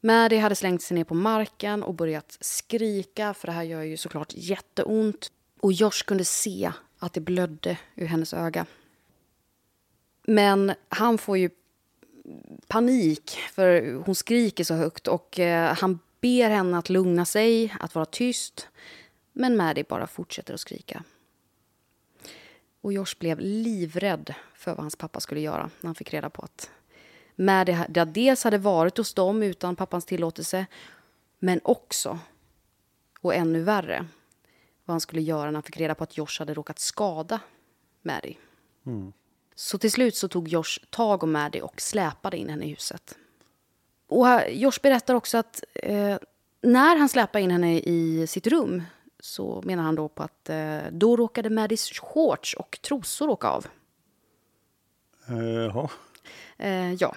[0.02, 3.98] Maddie hade slängt sig ner på marken och börjat skrika för det här gör ju
[3.98, 5.32] såklart jätteont.
[5.60, 8.66] Och Josh kunde se att det blödde ur hennes öga.
[10.24, 11.50] Men han får ju
[12.68, 17.96] panik för hon skriker så högt och eh, han ber henne att lugna sig, att
[17.96, 18.68] vara tyst.
[19.34, 21.04] Men Maddie bara fortsätter att skrika.
[22.82, 26.42] Och Josh blev livrädd för vad hans pappa skulle göra när han fick reda på
[26.42, 26.70] att
[27.40, 30.66] Maddie ha- dels hade varit hos dem utan pappans tillåtelse
[31.40, 32.20] men också,
[33.22, 34.08] och ännu värre,
[34.86, 37.40] vad han skulle göra när han fick reda på att Josh hade råkat skada
[38.02, 38.38] Maddie.
[39.56, 43.18] Så till slut så tog Josh tag om Maddie och släpade in henne i huset.
[44.08, 46.18] Och Josh berättar också att eh,
[46.62, 48.84] när han släpade in henne i sitt rum
[49.20, 53.68] så menar han då på att eh, då råkade Maddies shorts och trosor åka av.
[55.30, 55.90] Eh, Jaha.
[56.58, 57.16] Eh, ja.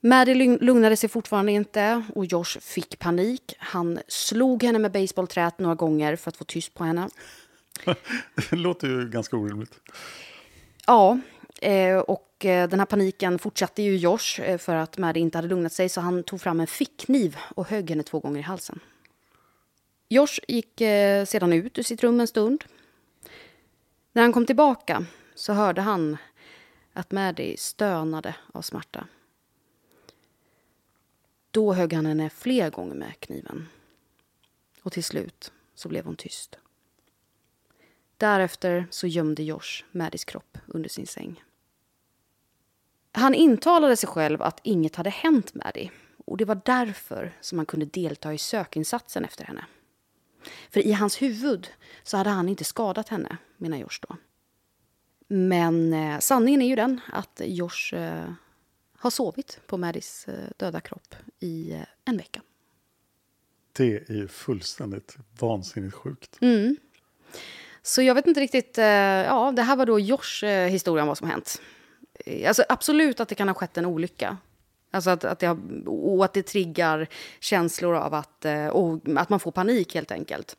[0.00, 3.54] Lugn- lugnade sig fortfarande inte och Josh fick panik.
[3.58, 7.08] Han slog henne med baseballträet några gånger för att få tyst på henne.
[8.50, 9.80] Det låter ju ganska orimligt.
[10.86, 11.18] Ja,
[11.60, 15.48] eh, och eh, den här paniken fortsatte ju Josh eh, för att Maddie inte hade
[15.48, 18.80] lugnat sig så han tog fram en fickkniv och högg henne två gånger i halsen.
[20.08, 20.72] Josh gick
[21.26, 22.64] sedan ut ur sitt rum en stund.
[24.12, 26.16] När han kom tillbaka så hörde han
[26.98, 29.06] att Maddy stönade av smärta.
[31.50, 33.68] Då högg han henne fler gånger med kniven.
[34.82, 36.58] Och till slut så blev hon tyst.
[38.16, 41.44] Därefter så gömde Josh Maddys kropp under sin säng.
[43.12, 45.90] Han intalade sig själv att inget hade hänt Maddy.
[46.26, 49.64] och det var därför som han kunde delta i sökinsatsen efter henne.
[50.70, 51.68] För i hans huvud
[52.02, 54.16] så hade han inte skadat henne, menar Josh då.
[55.28, 58.32] Men eh, sanningen är ju den att Josh eh,
[58.98, 62.42] har sovit på Maddies eh, döda kropp i eh, en vecka.
[63.72, 66.38] Det är ju fullständigt vansinnigt sjukt.
[66.40, 66.76] Mm.
[67.82, 71.08] Så jag vet inte riktigt, eh, ja det här var då Josh eh, historia om
[71.08, 71.62] vad som hänt.
[72.46, 74.36] Alltså absolut att det kan ha skett en olycka.
[74.90, 77.08] Alltså att, att det har, och att det triggar
[77.40, 78.44] känslor av att,
[79.16, 80.56] att man får panik helt enkelt.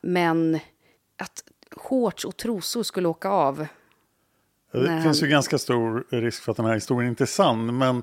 [0.00, 0.58] Men
[1.16, 1.44] att
[1.76, 3.66] shorts och trosor skulle åka av.
[4.72, 7.78] Det finns han- ju ganska stor risk för att den här historien inte är sann.
[7.78, 8.02] Men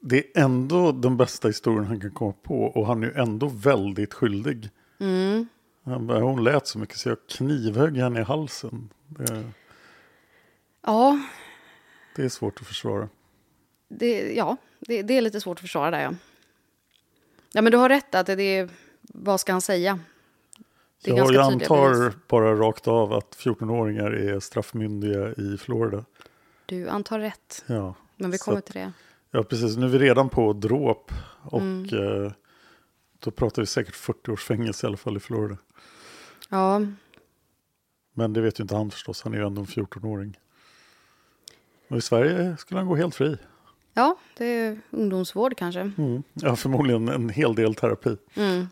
[0.00, 2.62] det är ändå den bästa historien han kan komma på.
[2.64, 4.70] Och han är ju ändå väldigt skyldig.
[5.00, 5.46] Mm.
[5.84, 8.88] Bara, hon lät så mycket så jag knivhögg henne i halsen.
[9.06, 9.52] Det,
[10.82, 11.20] Ja,
[12.16, 13.08] det är svårt att försvara.
[13.88, 16.14] det, ja det, det är lite svårt att försvara där ja.
[17.52, 18.68] Ja men du har rätt att det är,
[19.02, 19.98] vad ska han säga?
[21.04, 22.14] Det är jag antar bevis.
[22.28, 26.04] bara rakt av att 14-åringar är straffmyndiga i Florida.
[26.66, 27.64] Du antar rätt.
[27.66, 28.92] Ja, Men vi kommer att- till det.
[29.30, 29.76] Ja, precis.
[29.76, 31.12] Nu är vi redan på dråp.
[31.42, 32.24] Och Mm.
[32.24, 32.32] eh,
[33.18, 35.56] då pratar vi säkert 40 års fängelse i alla fall i Florida.
[36.48, 36.80] Ja,
[38.14, 39.22] Men det vet ju inte han förstås.
[39.22, 40.38] Han är ju ändå en 14-åring.
[41.88, 43.36] Och i Sverige skulle han gå helt fri.
[43.94, 45.80] ja det är ungdomsvård kanske.
[45.80, 46.22] Mm.
[46.32, 48.16] Ja, förmodligen en hel del terapi.
[48.34, 48.66] Mm.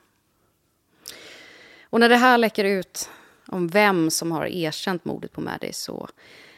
[1.97, 3.11] Och när det här läcker ut
[3.47, 6.09] om vem som har erkänt mordet på Maddie så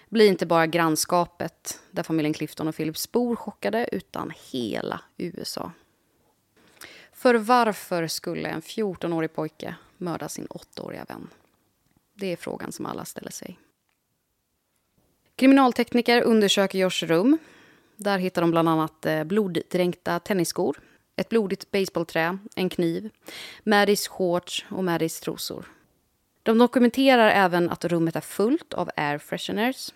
[0.09, 5.73] blir inte bara grannskapet där familjen Clifton och Phillips bor chockade utan hela USA.
[7.13, 11.29] För varför skulle en 14-årig pojke mörda sin 8-åriga vän?
[12.15, 13.59] Det är frågan som alla ställer sig.
[15.37, 17.39] Kriminaltekniker undersöker Joshs rum.
[17.97, 20.81] Där hittar de bland annat eh, bloddränkta tennisskor,
[21.19, 23.11] ett blodigt baseballträ, en kniv,
[23.65, 25.67] Maddies shorts och Maddies trosor.
[26.43, 29.93] De dokumenterar även att rummet är fullt av air fresheners,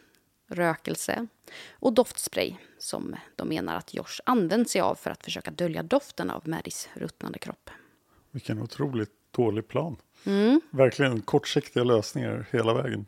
[0.49, 1.27] rökelse
[1.73, 6.31] och doftspray som de menar att Josh använt sig av för att försöka dölja doften
[6.31, 7.71] av Maddies ruttnande kropp.
[8.31, 9.97] Vilken otroligt dålig plan.
[10.25, 10.61] Mm.
[10.71, 13.07] Verkligen kortsiktiga lösningar hela vägen.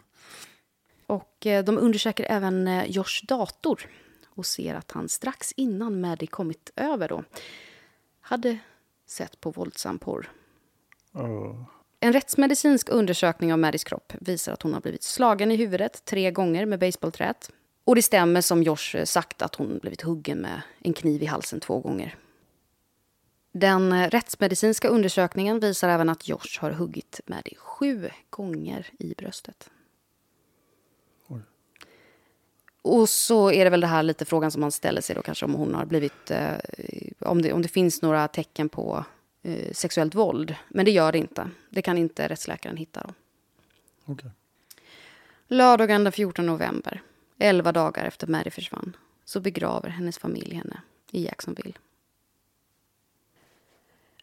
[1.06, 3.86] Och eh, de undersöker även eh, Josh dator
[4.26, 7.24] och ser att han strax innan Maddie kommit över då
[8.24, 8.58] hade
[9.06, 10.30] sett på våldsam porr.
[11.12, 11.66] Ja.
[12.00, 16.30] En rättsmedicinsk undersökning av Maddies kropp visar att hon har blivit slagen i huvudet tre
[16.30, 17.50] gånger med baseballträet.
[17.84, 21.26] Och det stämmer som Josh eh, sagt att hon blivit huggen med en kniv i
[21.26, 22.16] halsen två gånger.
[23.52, 29.70] Den eh, rättsmedicinska undersökningen visar även att Josh har huggit Maddie sju gånger i bröstet.
[32.84, 35.44] Och så är det väl det här lite frågan som man ställer sig då kanske
[35.44, 36.30] om hon har blivit...
[36.30, 36.54] Eh,
[37.18, 39.04] om, det, om det finns några tecken på
[39.42, 40.54] eh, sexuellt våld.
[40.68, 41.50] Men det gör det inte.
[41.70, 43.14] Det kan inte rättsläkaren hitta då.
[44.12, 44.30] Okej.
[45.48, 47.02] Lördagen den 14 november,
[47.38, 51.74] 11 dagar efter Mary försvann, så begraver hennes familj henne i Jacksonville.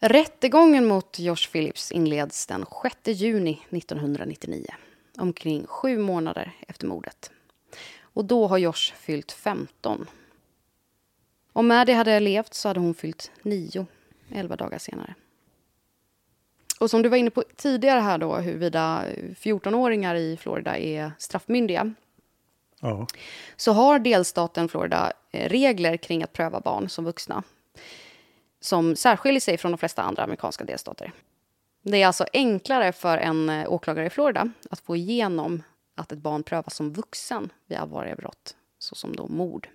[0.00, 4.66] Rättegången mot Josh Phillips inleds den 6 juni 1999,
[5.16, 7.30] omkring sju månader efter mordet.
[8.12, 10.06] Och då har Josh fyllt 15.
[11.52, 13.86] Om Maddie hade levt så hade hon fyllt 9,
[14.34, 15.14] 11 dagar senare.
[16.80, 19.04] Och som du var inne på tidigare här då, huruvida
[19.36, 21.94] 14-åringar i Florida är straffmyndiga,
[22.80, 23.06] Ja.
[23.56, 27.42] så har delstaten Florida eh, regler kring att pröva barn som vuxna
[28.60, 31.12] som särskiljer sig från de flesta andra amerikanska delstater.
[31.82, 35.62] Det är alltså enklare för en eh, åklagare i Florida att få igenom
[35.94, 39.68] att ett barn prövas som vuxen vid allvarliga brott, såsom då mord.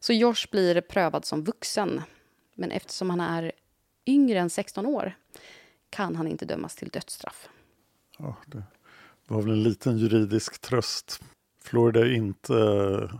[0.00, 2.02] Så Josh blir prövad som vuxen,
[2.54, 3.52] men eftersom han är
[4.06, 5.16] yngre än 16 år
[5.90, 7.48] kan han inte dömas till dödsstraff.
[8.18, 8.62] Ja, det
[9.26, 11.20] var väl en liten juridisk tröst.
[11.62, 13.18] Florida är inte eh,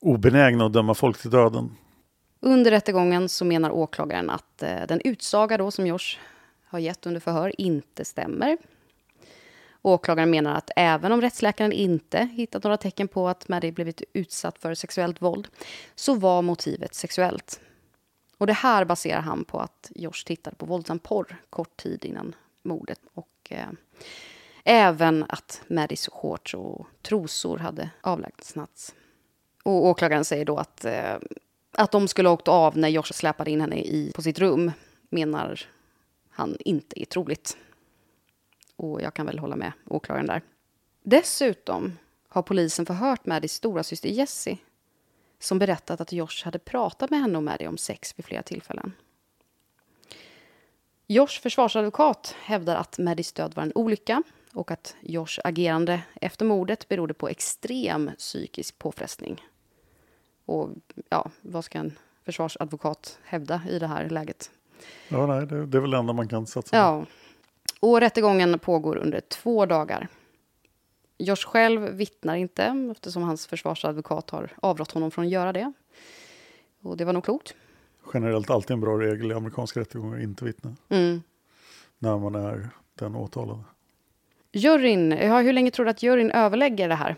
[0.00, 1.76] obenägna att döma folk till döden.
[2.40, 6.18] Under rättegången så menar åklagaren att eh, den utsaga då som Josh
[6.64, 8.58] har gett under förhör inte stämmer.
[9.86, 14.58] Åklagaren menar att även om rättsläkaren inte hittat några tecken på att Maddie blivit utsatt
[14.58, 15.48] för sexuellt våld
[15.94, 17.60] så var motivet sexuellt.
[18.38, 22.34] Och det här baserar han på att Josh tittade på våldsam porr kort tid innan
[22.62, 23.68] mordet och eh,
[24.64, 28.94] även att Maddies shorts och trosor hade avlägsnats.
[29.62, 31.16] Och åklagaren säger då att, eh,
[31.72, 34.72] att de skulle ha åkt av när Josh släpade in henne i, på sitt rum
[35.10, 35.60] menar
[36.30, 37.56] han inte är troligt.
[38.76, 40.42] Och jag kan väl hålla med åklagaren där.
[41.02, 44.58] Dessutom har polisen förhört Maddies stora syster Jessie
[45.38, 48.92] som berättat att Josh hade pratat med henne och Maddie om sex vid flera tillfällen.
[51.06, 54.22] Josh försvarsadvokat hävdar att Maddies död var en olycka
[54.52, 59.42] och att Josh agerande efter mordet berodde på extrem psykisk påfrestning.
[60.44, 60.70] Och
[61.08, 64.50] ja, vad ska en försvarsadvokat hävda i det här läget?
[65.08, 66.76] Ja, nej, det, det är väl det enda man kan satsa på.
[66.76, 67.06] Ja.
[67.84, 70.08] Och rättegången pågår under två dagar.
[71.18, 75.72] Josh själv vittnar inte eftersom hans försvarsadvokat har avrått honom från att göra det.
[76.82, 77.54] Och det var nog klokt.
[78.14, 81.22] Generellt alltid en bra regel i amerikanska rättegångar att inte vittna Mm.
[81.98, 83.60] när man är den åtalade.
[84.52, 87.16] Juryn, ja, hur länge tror du att juryn överlägger det här?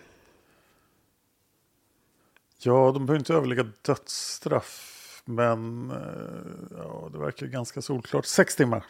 [2.58, 4.92] Ja, de behöver inte överlägga dödsstraff.
[5.24, 8.26] Men eh, ja, det verkar ganska solklart.
[8.26, 8.84] Sex timmar.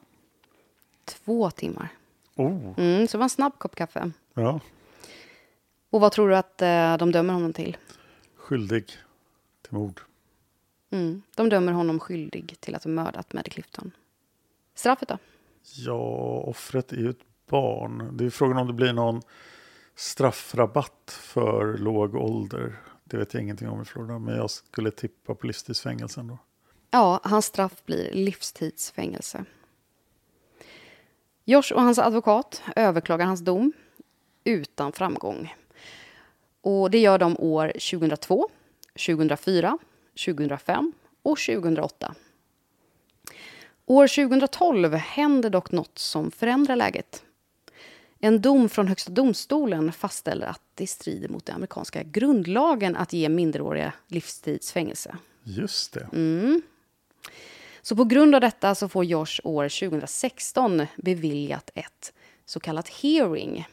[1.06, 1.88] Två timmar.
[2.34, 2.74] Oh.
[2.76, 4.10] Mm, så det var en snabb kopp kaffe.
[4.34, 4.60] Ja.
[5.90, 7.76] Och vad tror du att eh, de dömer honom till?
[8.36, 8.86] Skyldig
[9.62, 10.00] till mord.
[10.90, 13.90] Mm, de dömer honom skyldig till att ha mördat Maddie Clifton.
[14.74, 15.18] Straffet då?
[15.74, 18.16] Ja, offret är ju ett barn.
[18.16, 19.22] Det är frågan om det blir någon
[19.94, 22.76] straffrabatt för låg ålder.
[23.04, 26.38] Det vet jag ingenting om i Florida, men jag skulle tippa på livstidsfängelse ändå.
[26.90, 29.44] Ja, hans straff blir livstidsfängelse.
[31.48, 33.72] Josh och hans advokat överklagar hans dom
[34.44, 35.54] utan framgång.
[36.60, 38.48] Och det gör de år 2002,
[39.06, 39.78] 2004,
[40.26, 40.92] 2005
[41.22, 42.14] och 2008.
[43.86, 47.22] År 2012 händer dock något som förändrar läget.
[48.18, 53.28] En dom från Högsta domstolen fastställer att det strider mot den amerikanska grundlagen att ge
[53.28, 55.16] minderåriga livstidsfängelse.
[55.42, 56.08] Just det.
[56.12, 56.62] Mm.
[57.86, 62.12] Så på grund av detta så får Josh år 2016 beviljat ett
[62.44, 63.66] så kallat hearing,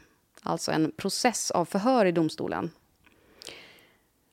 [0.43, 2.71] alltså en process av förhör i domstolen.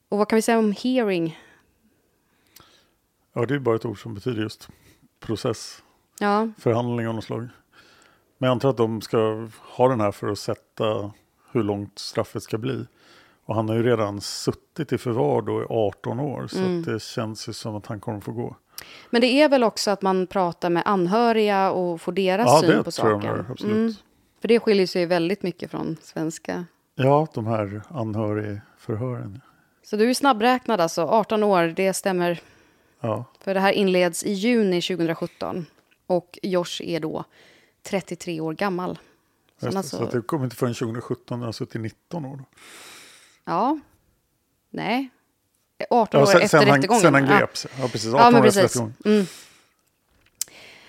[0.08, 1.38] Och vad kan vi säga om hearing?
[3.32, 4.68] Ja, det är bara ett ord som betyder just
[5.20, 5.82] process.
[6.18, 6.48] Ja.
[6.58, 7.48] Förhandling av något slag.
[8.38, 11.12] Men jag antar att de ska ha den här för att sätta
[11.52, 12.86] hur långt straffet ska bli.
[13.44, 16.46] Och han har ju redan suttit i förvar då i 18 år.
[16.46, 16.82] Så Mm.
[16.82, 18.56] det känns ju som att han kommer få gå.
[19.10, 22.70] Men det är väl också att man pratar med anhöriga och får deras Ja, syn
[22.70, 23.20] det på saken.
[23.20, 24.04] de gör, absolut.
[24.40, 26.64] För det skiljer sig väldigt mycket från svenska.
[26.94, 29.40] Ja, de här anhörigförhören.
[29.82, 32.40] Så du är snabbräknad alltså, 18 år, det stämmer.
[33.00, 35.66] Ja, För det här inleds i juni 2017.
[36.06, 37.24] Och Josh är då
[37.82, 38.98] 33 år gammal.
[39.60, 39.78] Så just det.
[39.78, 42.36] alltså, så det kommer inte förrän 2017 när han suttit i 19 år.
[42.36, 42.44] Då.
[43.44, 43.78] Ja.
[44.70, 45.08] Nej.
[45.90, 47.00] 18 Ja, år sen, efter sen, han, rättegången.
[47.02, 47.38] sen han Ja.
[47.38, 47.66] greps.
[47.80, 48.14] Ja, precis.
[48.14, 48.76] 18 Ja, år efter precis.
[48.80, 48.94] rättegången.
[49.04, 49.26] Mm.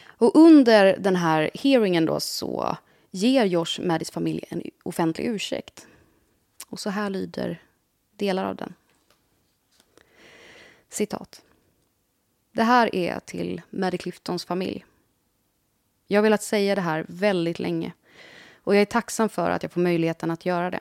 [0.06, 2.78] Och under den här hearingen då så
[3.12, 5.88] ger Josh Maddys familj en offentlig ursäkt.
[6.70, 7.62] Och så här lyder
[8.16, 8.74] delar av den.
[10.90, 11.42] Citat.
[12.52, 14.86] Det här är till Maddie Cliftons familj.
[16.08, 17.92] Jag har velat säga det här väldigt länge
[18.64, 20.80] och jag är tacksam för att jag får möjligheten att göra det.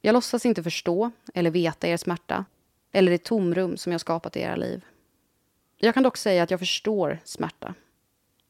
[0.00, 2.44] Jag låtsas inte förstå eller veta er smärta
[2.92, 4.84] eller det tomrum som jag skapat i era liv.
[5.76, 7.74] Jag kan dock säga att jag förstår smärta.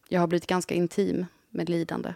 [0.09, 2.15] Jag har blivit ganska intim med lidande.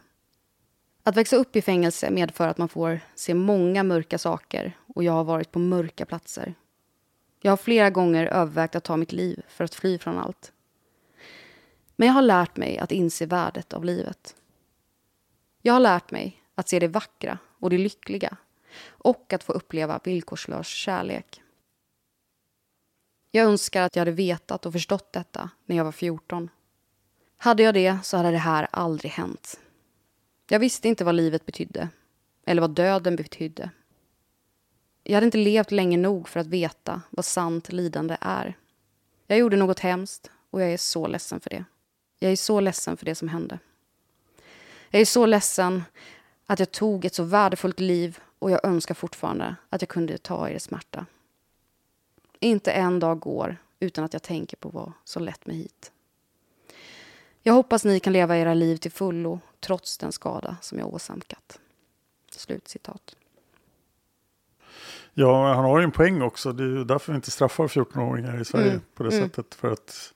[1.03, 5.13] Att växa upp i fängelse medför att man får se många mörka saker och jag
[5.13, 6.55] har varit på mörka platser.
[7.41, 10.53] Jag har flera gånger övervägt att ta mitt liv för att fly från allt.
[11.97, 14.37] Men jag har lärt mig att inse värdet av livet.
[15.63, 18.37] Jag har lärt mig att se det vackra och det lyckliga
[18.87, 21.43] och att få uppleva villkorslös kärlek.
[23.31, 26.51] Jag önskar att jag hade vetat och förstått detta när jag var 14.
[27.37, 29.61] Hade jag det så hade det här aldrig hänt.
[30.49, 31.89] Jag visste inte vad livet betydde,
[32.47, 33.71] eller vad döden betydde.
[35.03, 38.57] Jag hade inte levt länge nog för att veta vad sant lidande är.
[39.27, 41.65] Jag gjorde något hemskt och jag är så ledsen för det.
[42.19, 43.59] Jag är så ledsen för det som hände.
[44.91, 45.85] Jag är så ledsen
[46.47, 50.49] att jag tog ett så värdefullt liv och jag önskar fortfarande att jag kunde ta
[50.49, 51.07] er smärta.
[52.41, 55.93] Inte en dag går utan att jag tänker på vad som lett mig hit.
[57.43, 61.61] Jag hoppas ni kan leva era liv till fullo trots den skada som jag åsamkat.
[62.31, 63.17] Slut citat.
[65.15, 66.53] Ja, han har ju en poäng också.
[66.53, 69.29] Det är därför vi inte straffar 14-åringar i Sverige Mm, på det mm.
[69.29, 69.55] sättet.
[69.55, 70.13] För att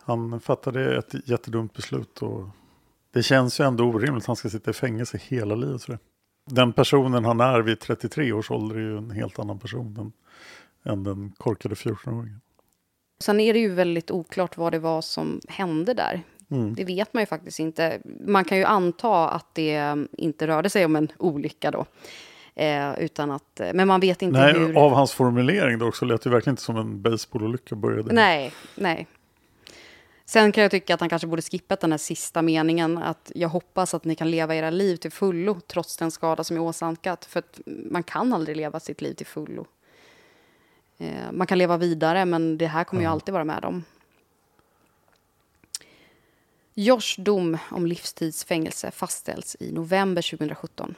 [0.00, 2.22] han fattade ett jättedumt beslut.
[2.22, 2.48] Och
[3.10, 5.84] det känns ju ändå orimligt han ska sitta i fängelse hela livet.
[5.84, 5.98] För det.
[6.44, 10.12] Den personen han är vid 33 års ålder är ju en helt annan person än,
[10.92, 12.40] än den korkade 14-åringen.
[13.20, 16.22] Sen är det ju väldigt oklart vad det var som hände där.
[16.50, 16.74] Mm.
[16.74, 18.00] Det vet man ju faktiskt inte.
[18.26, 21.86] Man kan ju anta att det inte rörde sig om en olycka då.
[22.54, 24.76] Eh, utan att, men man vet inte Nej, hur...
[24.76, 28.12] av hans formulering då också lät det verkligen inte som en baseballolycka började.
[28.12, 29.06] Nej, nej.
[30.32, 32.98] Sen kan jag tycka att han kanske borde skippat den här sista meningen.
[32.98, 36.56] Att jag hoppas att ni kan leva era liv till fullo trots den skada som
[36.56, 37.24] är åsamkat.
[37.24, 39.66] För att man kan aldrig leva sitt liv till fullo.
[40.98, 43.84] Eh, man kan leva vidare, men det här kommer ju alltid vara med om.
[46.74, 50.94] Josh dom om livstidsfängelse fastställs i november 2017.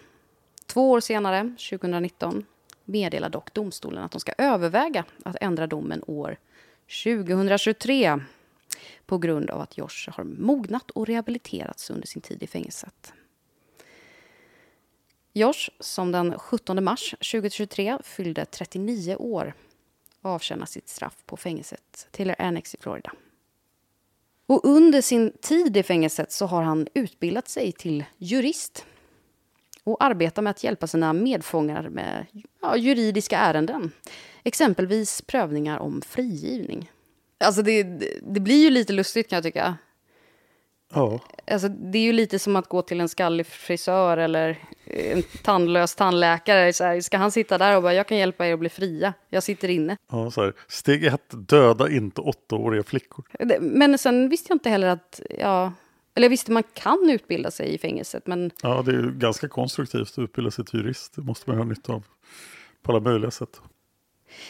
[0.66, 2.44] Två år senare, 2019,
[2.84, 6.36] meddelar dock domstolen att de ska överväga att ändra domen år
[7.04, 8.20] 2023
[9.06, 13.12] på grund av att Josh har mognat och rehabiliterats under sin tid i fängelset.
[15.32, 19.54] Josh, som den 17 mars 2023 fyllde 39 år,
[20.22, 23.12] avtjänar sitt straff på fängelset Taylor Annex i Florida.
[24.46, 28.86] Och under sin tid i fängelset så har han utbildat sig till jurist
[29.84, 32.26] och arbetar med att hjälpa sina medfångar med
[32.60, 33.92] ja, juridiska ärenden.
[34.42, 36.90] Exempelvis prövningar om frigivning.
[37.44, 37.82] Alltså det,
[38.22, 39.76] det blir ju lite lustigt kan jag tycka.
[40.94, 41.20] Ja.
[41.50, 45.94] Alltså, det är ju lite som att gå till en skallig frisör eller en tandlös
[45.94, 46.72] tandläkare.
[46.72, 49.14] Så här, ska han sitta där och bara, jag kan hjälpa er att bli fria.
[49.28, 49.96] Jag sitter inne.
[50.10, 50.52] Ja, så här.
[50.68, 53.24] Steg ett, döda inte åttaåriga flickor.
[53.60, 55.72] Men sen visste jag inte heller att, ja,
[56.14, 58.26] eller jag visste man kan utbilda sig i fängelset.
[58.26, 58.50] Men...
[58.62, 61.12] Ja, det är ju ganska konstruktivt att utbilda sig till jurist.
[61.16, 62.04] Det måste man ha nytta av
[62.82, 63.60] på alla möjliga sätt.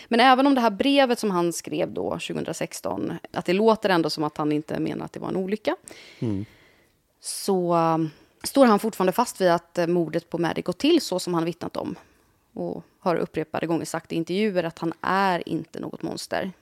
[0.09, 4.11] Men även om det här brevet som han skrev då 2016, att det låter ändå
[4.11, 5.77] som att han inte menar att det var en olycka.
[6.19, 6.45] Mm.
[7.21, 8.11] Så um,
[8.43, 11.45] står han fortfarande fast vid att uh, mordet på Maddie gått till så som han
[11.45, 11.95] vittnat om.
[12.53, 16.53] Och har upprepade gånger sagt i intervjuer att han är inte något monster.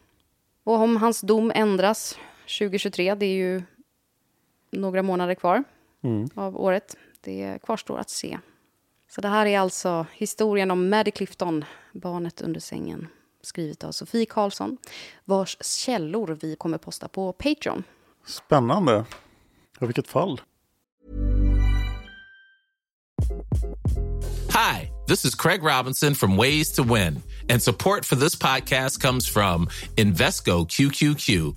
[0.64, 2.18] Och om hans dom ändras
[2.58, 3.62] 2023, det är ju
[4.70, 5.64] några månader kvar
[6.04, 6.28] Mm.
[6.34, 6.96] av året.
[7.20, 8.38] Det kvarstår att se.
[9.14, 13.08] Så det här är alltså historien om Maddie Clifton, barnet under sängen.
[13.42, 14.76] Skrivet av Sofie Karlsson,
[15.24, 17.84] vars källor vi kommer posta på Patreon.
[18.26, 19.04] Spännande.
[19.78, 20.40] Ja, vilket fall.
[24.48, 29.28] Hi, this is Craig Robinson from Ways to Win, and support for this podcast comes
[29.28, 31.56] from Invesco QQQ,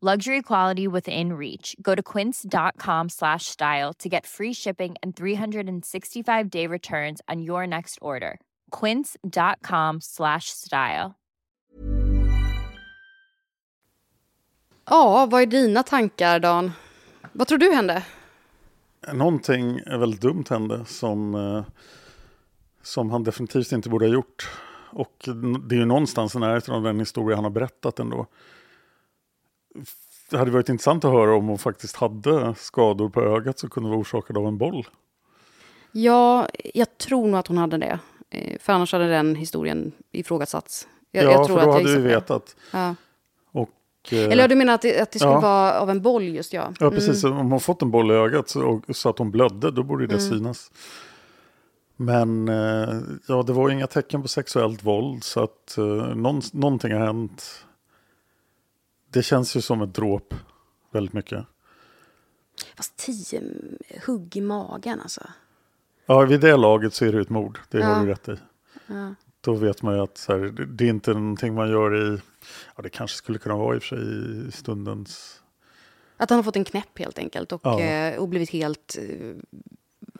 [0.00, 1.74] Luxury quality within reach.
[1.82, 7.66] Go to quince.com slash style to get free shipping and 365 day returns on your
[7.66, 8.38] next order.
[8.70, 11.14] Quince.com slash style.
[14.90, 16.72] Ja, vad är dina tankar, Dan?
[17.32, 18.04] Vad tror du hände?
[19.12, 21.64] Någonting väldigt dumt hände som, eh,
[22.82, 24.50] som han definitivt inte borde ha gjort.
[24.90, 25.28] Och
[25.68, 28.26] det är ju någonstans i närheten av den historia han har berättat ändå.
[30.30, 33.88] Det hade varit intressant att höra om hon faktiskt hade skador på ögat som kunde
[33.88, 34.86] vara orsakade av en boll.
[35.92, 37.98] Ja, jag tror nog att hon hade det.
[38.30, 40.88] Eh, För annars hade den historien ifrågasatts.
[41.10, 42.56] Jag, ja, jag tror för då att hade vi vetat.
[42.72, 42.94] Ja.
[43.52, 43.70] Och,
[44.10, 45.40] eh, Eller du menar att det, att det skulle ja.
[45.40, 46.72] vara av en boll just ja.
[46.80, 47.24] Ja, precis.
[47.24, 47.38] Mm.
[47.38, 50.06] Om hon fått en boll i ögat så, och, så att hon blödde, då borde
[50.06, 50.28] det Mm.
[50.30, 50.70] synas.
[51.96, 56.92] Men eh, ja, det var inga tecken på sexuellt våld, så att eh, någon, någonting
[56.92, 57.64] har hänt.
[59.10, 60.34] Det känns ju som ett dråp
[60.90, 61.46] väldigt mycket.
[62.76, 63.42] Fast tio
[64.06, 65.20] hugg i magen alltså.
[66.06, 68.00] Ja, vid det laget så är det ett mord, det har Ja.
[68.02, 68.36] du rätt i.
[68.86, 69.14] Ja.
[69.40, 72.18] Då vet man ju att här, det, det är inte någonting man gör i,
[72.76, 75.42] ja det kanske skulle kunna vara i och för sig i stundens
[76.16, 77.80] Att han har fått en knäpp helt enkelt och, Ja.
[77.80, 78.98] eh, och blivit helt...
[78.98, 79.36] eh,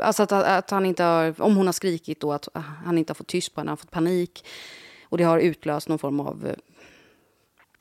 [0.01, 2.49] Alltså att, att han inte har, om hon har skrikit då, att
[2.85, 4.45] han inte har fått tyst på henne, han har fått panik.
[5.05, 6.55] Och det har utlöst någon form av eh,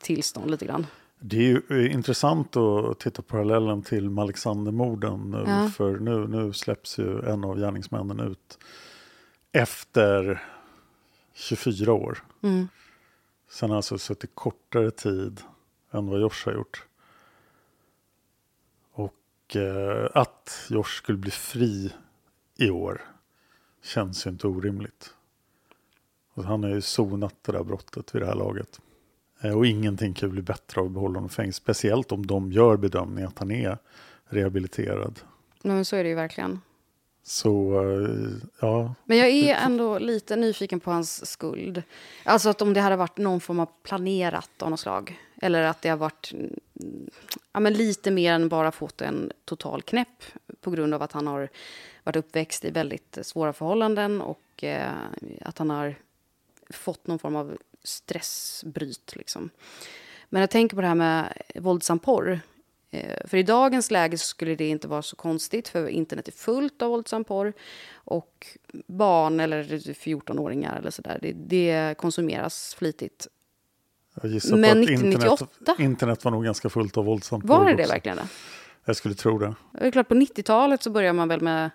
[0.08, 0.88] tillstånd lite grann.
[1.20, 5.32] Det är ju eh, intressant att titta på parallellen till Alexandermorden.
[5.32, 5.70] nu, Ja.
[5.70, 8.60] För nu, nu släpps ju en av gärningsmännen ut
[9.52, 10.44] efter
[11.34, 12.24] 24 år.
[12.42, 12.68] Mm.
[13.50, 15.42] Sen har han alltså suttit kortare tid
[15.92, 16.86] än vad Josh har gjort.
[18.92, 21.94] Och eh, att Josh skulle bli fri
[22.56, 23.02] i år
[23.84, 25.14] känns ju inte orimligt.
[26.34, 28.80] Och han har ju sonat det där brottet vid det här laget.
[29.42, 31.58] Eh, Och ingenting kan bli bättre av att behålla honom i fängelse.
[31.62, 33.78] Speciellt om de gör bedömningen att han är
[34.26, 35.20] rehabiliterad.
[35.62, 36.62] Nej, men så är det ju verkligen.
[37.24, 41.84] Så eh, ja, Men jag är ändå lite nyfiken på hans skuld.
[42.24, 45.20] Alltså att om det hade varit någon form av planerat av något slag.
[45.42, 46.60] Eller att det har varit mm,
[47.52, 50.24] ja, men lite mer än bara fått en total knäpp.
[50.62, 51.50] På grund av att han har
[52.04, 54.22] varit uppväxt i väldigt svåra förhållanden.
[54.22, 54.92] Och eh,
[55.42, 55.96] att han har
[56.70, 57.58] fått någon form av
[57.88, 59.14] stressbryt.
[59.16, 59.50] Liksom.
[60.30, 62.40] Men jag tänker på det här med våldsam porr.
[62.92, 66.82] Eh, För i dagens läge skulle det inte vara så konstigt för internet är fullt
[66.82, 67.54] av våldsam porr.
[67.94, 68.48] Och
[68.88, 69.64] barn eller
[69.94, 73.28] 14-åringar eller sådär, det, det konsumeras flitigt.
[74.22, 75.46] jag gissar Men på att 1998?
[75.60, 77.94] internet, internet var nog ganska fullt av våldsamt Var porr det det också.
[77.94, 78.28] verkligen det?
[78.86, 79.56] Jag skulle tro det.
[79.72, 81.70] Det är klart, på 90-talet så börjar man väl med...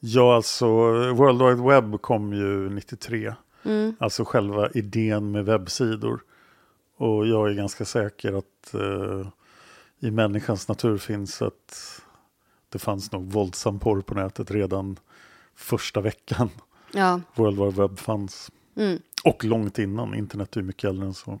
[0.00, 0.66] Ja, alltså
[1.12, 3.34] World Wide Web kom ju 93.
[3.64, 3.94] Mm.
[3.98, 6.20] Alltså själva idén med webbsidor.
[6.96, 9.28] Och jag är ganska säker att eh,
[10.00, 12.00] i människans natur finns att
[12.68, 14.96] det fanns nog våldsam porr på nätet redan
[15.54, 16.50] första veckan
[16.92, 17.20] Ja.
[17.34, 18.50] World Wide Web fanns.
[18.76, 18.98] Mm.
[19.24, 21.38] Och långt innan, internet är mycket äldre än så.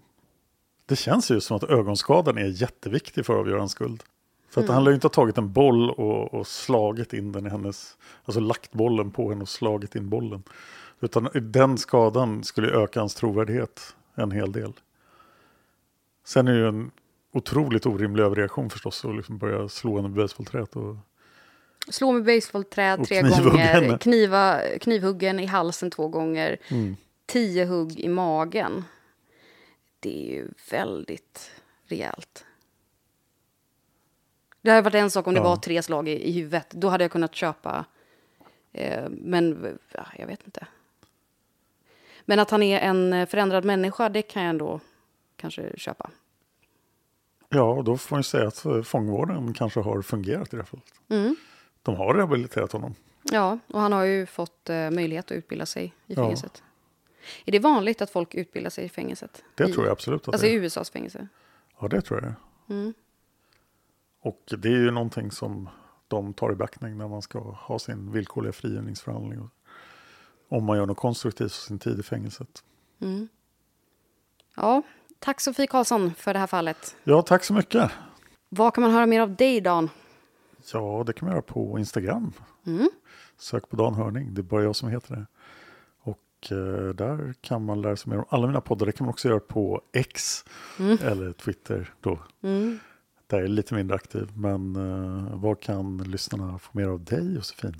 [0.86, 4.02] Det känns ju som att ögonskadan är jätteviktig för att avgöra en skuld.
[4.50, 4.74] För att Mm.
[4.74, 7.96] han lär ju inte ha tagit en boll och, och slagit in den i hennes,
[8.24, 10.42] alltså lagt bollen på henne och slagit in bollen.
[11.00, 14.72] Utan den skadan skulle öka hans trovärdighet en hel del.
[16.24, 16.90] Sen är det ju en
[17.32, 20.76] otroligt orimlig överreaktion förstås att liksom börja slå henne med basebollträet.
[20.76, 20.96] Och,
[21.88, 26.96] Slå med basebollträd Och tre gånger, kniva, knivhuggen i halsen två gånger, Mm.
[27.26, 28.84] tio hugg i magen.
[30.00, 31.50] Det är ju väldigt
[31.84, 32.44] rejält.
[34.62, 35.44] Det hade varit en sak om det Ja.
[35.44, 36.70] var tre slag i, i huvudet.
[36.70, 37.84] Då hade jag kunnat köpa.
[38.72, 40.66] Eh, men ja, jag vet inte.
[42.30, 44.80] Men att han är en förändrad människa, det kan jag ändå
[45.36, 46.10] kanske köpa.
[47.48, 50.92] ja, då får man säga att eh, fångvården kanske har fungerat i det här fallet.
[51.08, 51.36] Mm.
[51.82, 52.94] De har rehabiliterat honom.
[53.22, 56.14] Ja, och han har ju fått eh, möjlighet att utbilda sig i Ja.
[56.22, 56.62] fängelset.
[57.44, 59.42] Är det vanligt att folk utbildar sig i fängelset?
[59.54, 60.60] Det I, tror jag absolut att Alltså det i är.
[60.60, 61.28] USAs fängelse?
[61.80, 62.32] Ja, det tror jag.
[62.76, 62.94] Mm.
[64.20, 65.68] Och det är ju någonting som
[66.08, 69.50] de tar i beaktning när man ska ha sin villkorliga frigivningsförhandling.
[70.50, 72.62] Om man gör något konstruktivt för sin tid i fängelset.
[73.00, 73.28] Mm.
[74.56, 74.82] Ja,
[75.18, 76.96] tack Sofie Karlsson för det här fallet.
[77.04, 77.90] Ja, tack så mycket.
[78.48, 79.88] Vad kan man höra mer av dig, Dan?
[80.72, 82.32] Ja, det kan man göra på Instagram.
[82.66, 82.90] Mm.
[83.38, 85.26] Sök på Dan Hörning, det är bara jag som heter det.
[86.02, 88.86] Och eh, där kan man lära sig mer om alla mina poddar.
[88.86, 90.44] Det kan man också göra på X
[90.78, 90.98] Mm.
[91.02, 92.18] eller Twitter då.
[92.42, 92.78] Mm.
[93.26, 94.30] Där är jag lite mindre aktiv.
[94.34, 97.74] Men eh, vad kan lyssnarna få mer av dig Josefin?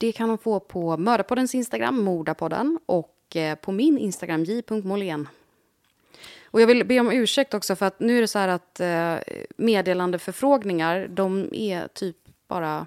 [0.00, 5.28] Det kan de få på Mördarpoddens Instagram, Mordapodden, och eh, på min Instagram, j.molén.
[6.44, 8.80] Och jag vill be om ursäkt också för att nu är det så här att
[8.80, 9.14] eh,
[9.56, 12.16] meddelandeförfrågningar, de är typ
[12.48, 12.86] bara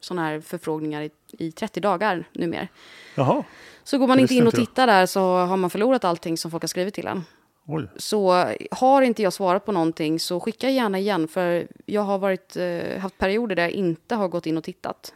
[0.00, 2.68] sådana här förfrågningar i, i 30 dagar numera.
[3.14, 3.44] Jaha,
[3.84, 6.62] Så går man inte in och tittar där så har man förlorat allting som folk
[6.62, 7.24] har skrivit till en.
[7.66, 7.88] oj.
[7.96, 12.56] Så har inte jag svarat på någonting så skicka gärna igen för jag har varit,
[12.56, 15.14] eh, haft perioder där jag inte har gått in och tittat.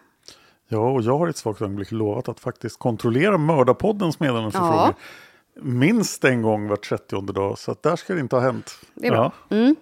[0.72, 4.94] Ja, och jag har i ett svagt ögonblick lovat att faktiskt kontrollera Mördarpoddens meddelandeförfrågor.
[5.54, 5.62] Ja.
[5.62, 8.70] Minst en gång var 30 dag, så där ska det inte ha hänt.
[8.94, 9.32] Det är bra.
[9.48, 9.76] Mm.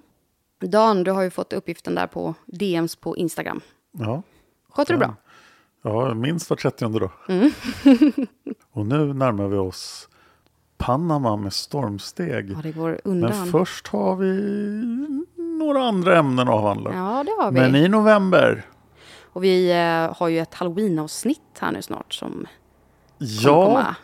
[0.61, 3.61] Dan, du har ju fått uppgiften där på DMs på Instagram.
[3.93, 4.22] Ja, ja.
[4.70, 5.14] Sköter du bra?
[5.82, 7.11] Ja, minst var 30 dag.
[7.28, 7.51] Mm.
[8.72, 10.09] Och nu närmar vi oss
[10.78, 12.51] Panama med stormsteg.
[12.51, 13.30] Ja, det går undan.
[13.30, 14.32] Men först har vi
[15.36, 16.91] några andra ämnen att avhandla.
[16.95, 17.61] Ja, det har vi.
[17.61, 18.66] Men i november,
[19.33, 22.47] Och vi eh, har ju ett halloween-avsnitt här nu snart som
[23.18, 23.97] ja, komma.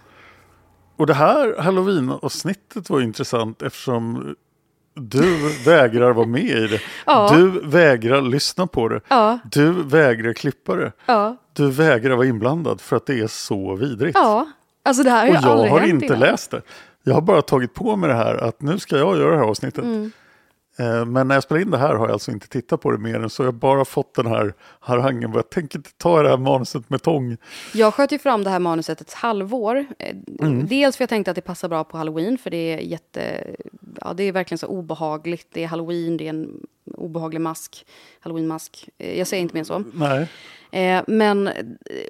[0.96, 4.34] och det här halloween-avsnittet var intressant eftersom
[4.94, 6.80] du vägrar vara med i det.
[7.06, 7.30] Ja.
[7.34, 9.00] Du vägrar lyssna på det.
[9.08, 9.38] Ja.
[9.44, 10.92] Du vägrar klippa det.
[11.06, 11.36] Ja.
[11.52, 14.18] Du vägrar vara inblandad för att det är så vidrigt.
[14.18, 14.46] Ja,
[14.84, 16.18] alltså det här har Och jag aldrig har inte innan.
[16.18, 16.62] läst det.
[17.02, 19.44] Jag har bara tagit på mig det här att nu ska jag göra det här
[19.44, 19.84] avsnittet.
[19.84, 20.12] Mm.
[20.78, 22.98] Eh, Men när jag spelar in det här har jag alltså inte tittat på det
[22.98, 23.42] mer än så.
[23.42, 25.32] Jag har bara fått den här harangen.
[25.34, 27.36] Jag tänker inte ta det här manuset med tång.
[27.74, 29.86] Jag sköt ju fram det här manuset ett halvår.
[29.98, 30.66] Eh, Mm.
[30.66, 33.46] Dels för jag tänkte att det passar bra på halloween, för det är jätte...
[34.00, 35.46] Ja, det är verkligen så obehagligt.
[35.52, 37.86] Det är halloween, det är en obehaglig mask.
[38.20, 38.88] Halloweenmask.
[38.98, 39.84] Eh, Jag säger inte mer så.
[39.94, 40.28] Nej.
[41.06, 41.50] Men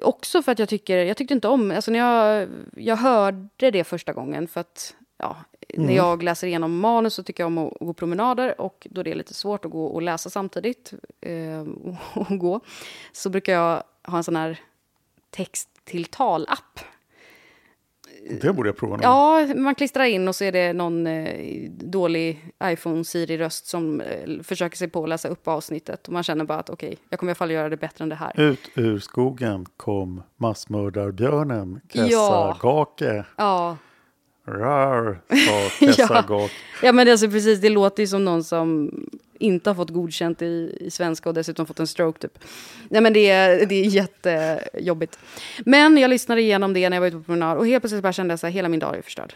[0.03, 3.83] också för att jag tycker, jag tyckte inte om, alltså när jag, jag hörde det
[3.83, 5.35] första gången för att, ja,
[5.73, 5.87] Mm.
[5.87, 9.11] när jag läser igenom manus så tycker jag om att gå promenader och då det
[9.11, 11.65] är lite svårt att gå och läsa samtidigt eh,
[12.13, 12.59] och, gå,
[13.11, 14.59] så brukar jag ha en sån här
[15.29, 16.79] text till tal-app
[18.41, 19.03] Det borde jag prova någon.
[19.03, 24.41] Ja, man klistrar in och så är det någon eh, dålig iPhone Siri-röst som eh,
[24.43, 26.07] försöker sig på att läsa upp avsnittet.
[26.07, 28.03] Och man känner bara att okej, okay, jag kommer i alla fall göra det bättre
[28.03, 28.41] än det här.
[28.41, 32.07] Ut ur skogen kom massmördarbjörnen Ja.
[32.07, 33.25] Kessagake.
[33.35, 33.77] Ja.
[34.47, 36.51] Rar, sa Kessagak.
[36.83, 38.91] Ja, men det, är alltså precis, det låter ju som någon som
[39.39, 42.39] inte har fått godkänt i, i svenska och dessutom fått en stroke typ.
[42.89, 45.19] Nej men det är, det är jättejobbigt.
[45.65, 48.13] Men jag lyssnade igenom det när jag var ute på promenad och helt plötsligt bara
[48.13, 49.33] kände jag här, hela min dag är förstörd.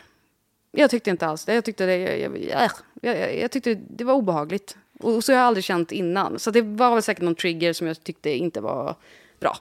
[0.72, 1.54] Jag tyckte inte alls det.
[1.54, 2.70] Jag tyckte det, jag, jag,
[3.02, 4.78] jag, jag, jag tyckte det var obehagligt.
[5.00, 6.40] Och så har jag aldrig känt innan.
[6.40, 8.96] Så det var väl säkert någon trigger som jag tyckte inte var
[9.40, 9.58] bra.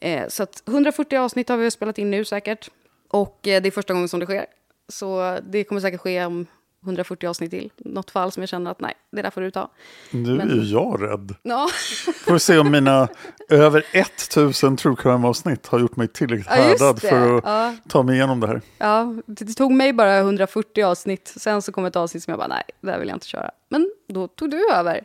[0.00, 2.70] Eh, så att 140 avsnitt har vi spelat in nu säkert.
[3.08, 4.46] Och eh, det är första gången som det sker.
[4.88, 6.46] Så det kommer säkert ske om
[6.84, 7.70] 140 avsnitt till.
[7.76, 9.70] Något fall som jag känner att nej, det där får du ta.
[10.10, 11.34] Nu Men- är ju jag rädd.
[11.42, 11.68] Ja.
[12.26, 13.08] Får se om mina
[13.48, 17.74] över 1000 true crime-avsnitt har gjort mig tillräckligt härdad för att Ja.
[17.88, 18.60] ta mig igenom det här.
[18.78, 21.32] Ja, det tog mig bara 140 avsnitt.
[21.36, 23.50] Sen så kom ett avsnitt som jag bara, nej, det här vill jag inte köra.
[23.68, 25.00] Men då tog du över.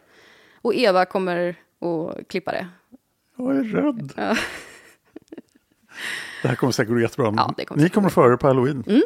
[0.62, 1.50] Och Eva kommer
[1.82, 2.68] att klippa det.
[3.38, 4.14] Jag är rädd.
[4.18, 4.36] Ja.
[6.42, 7.34] Det här kommer säkert gå jättebra.
[7.38, 8.84] Ja, kommer Ni kommer det på halloween.
[8.88, 9.02] Mm.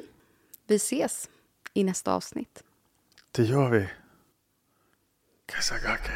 [0.68, 1.30] Vi ses
[1.74, 2.64] i nästa avsnitt.
[3.32, 3.90] Det gör vi.
[5.46, 6.12] Kasagake.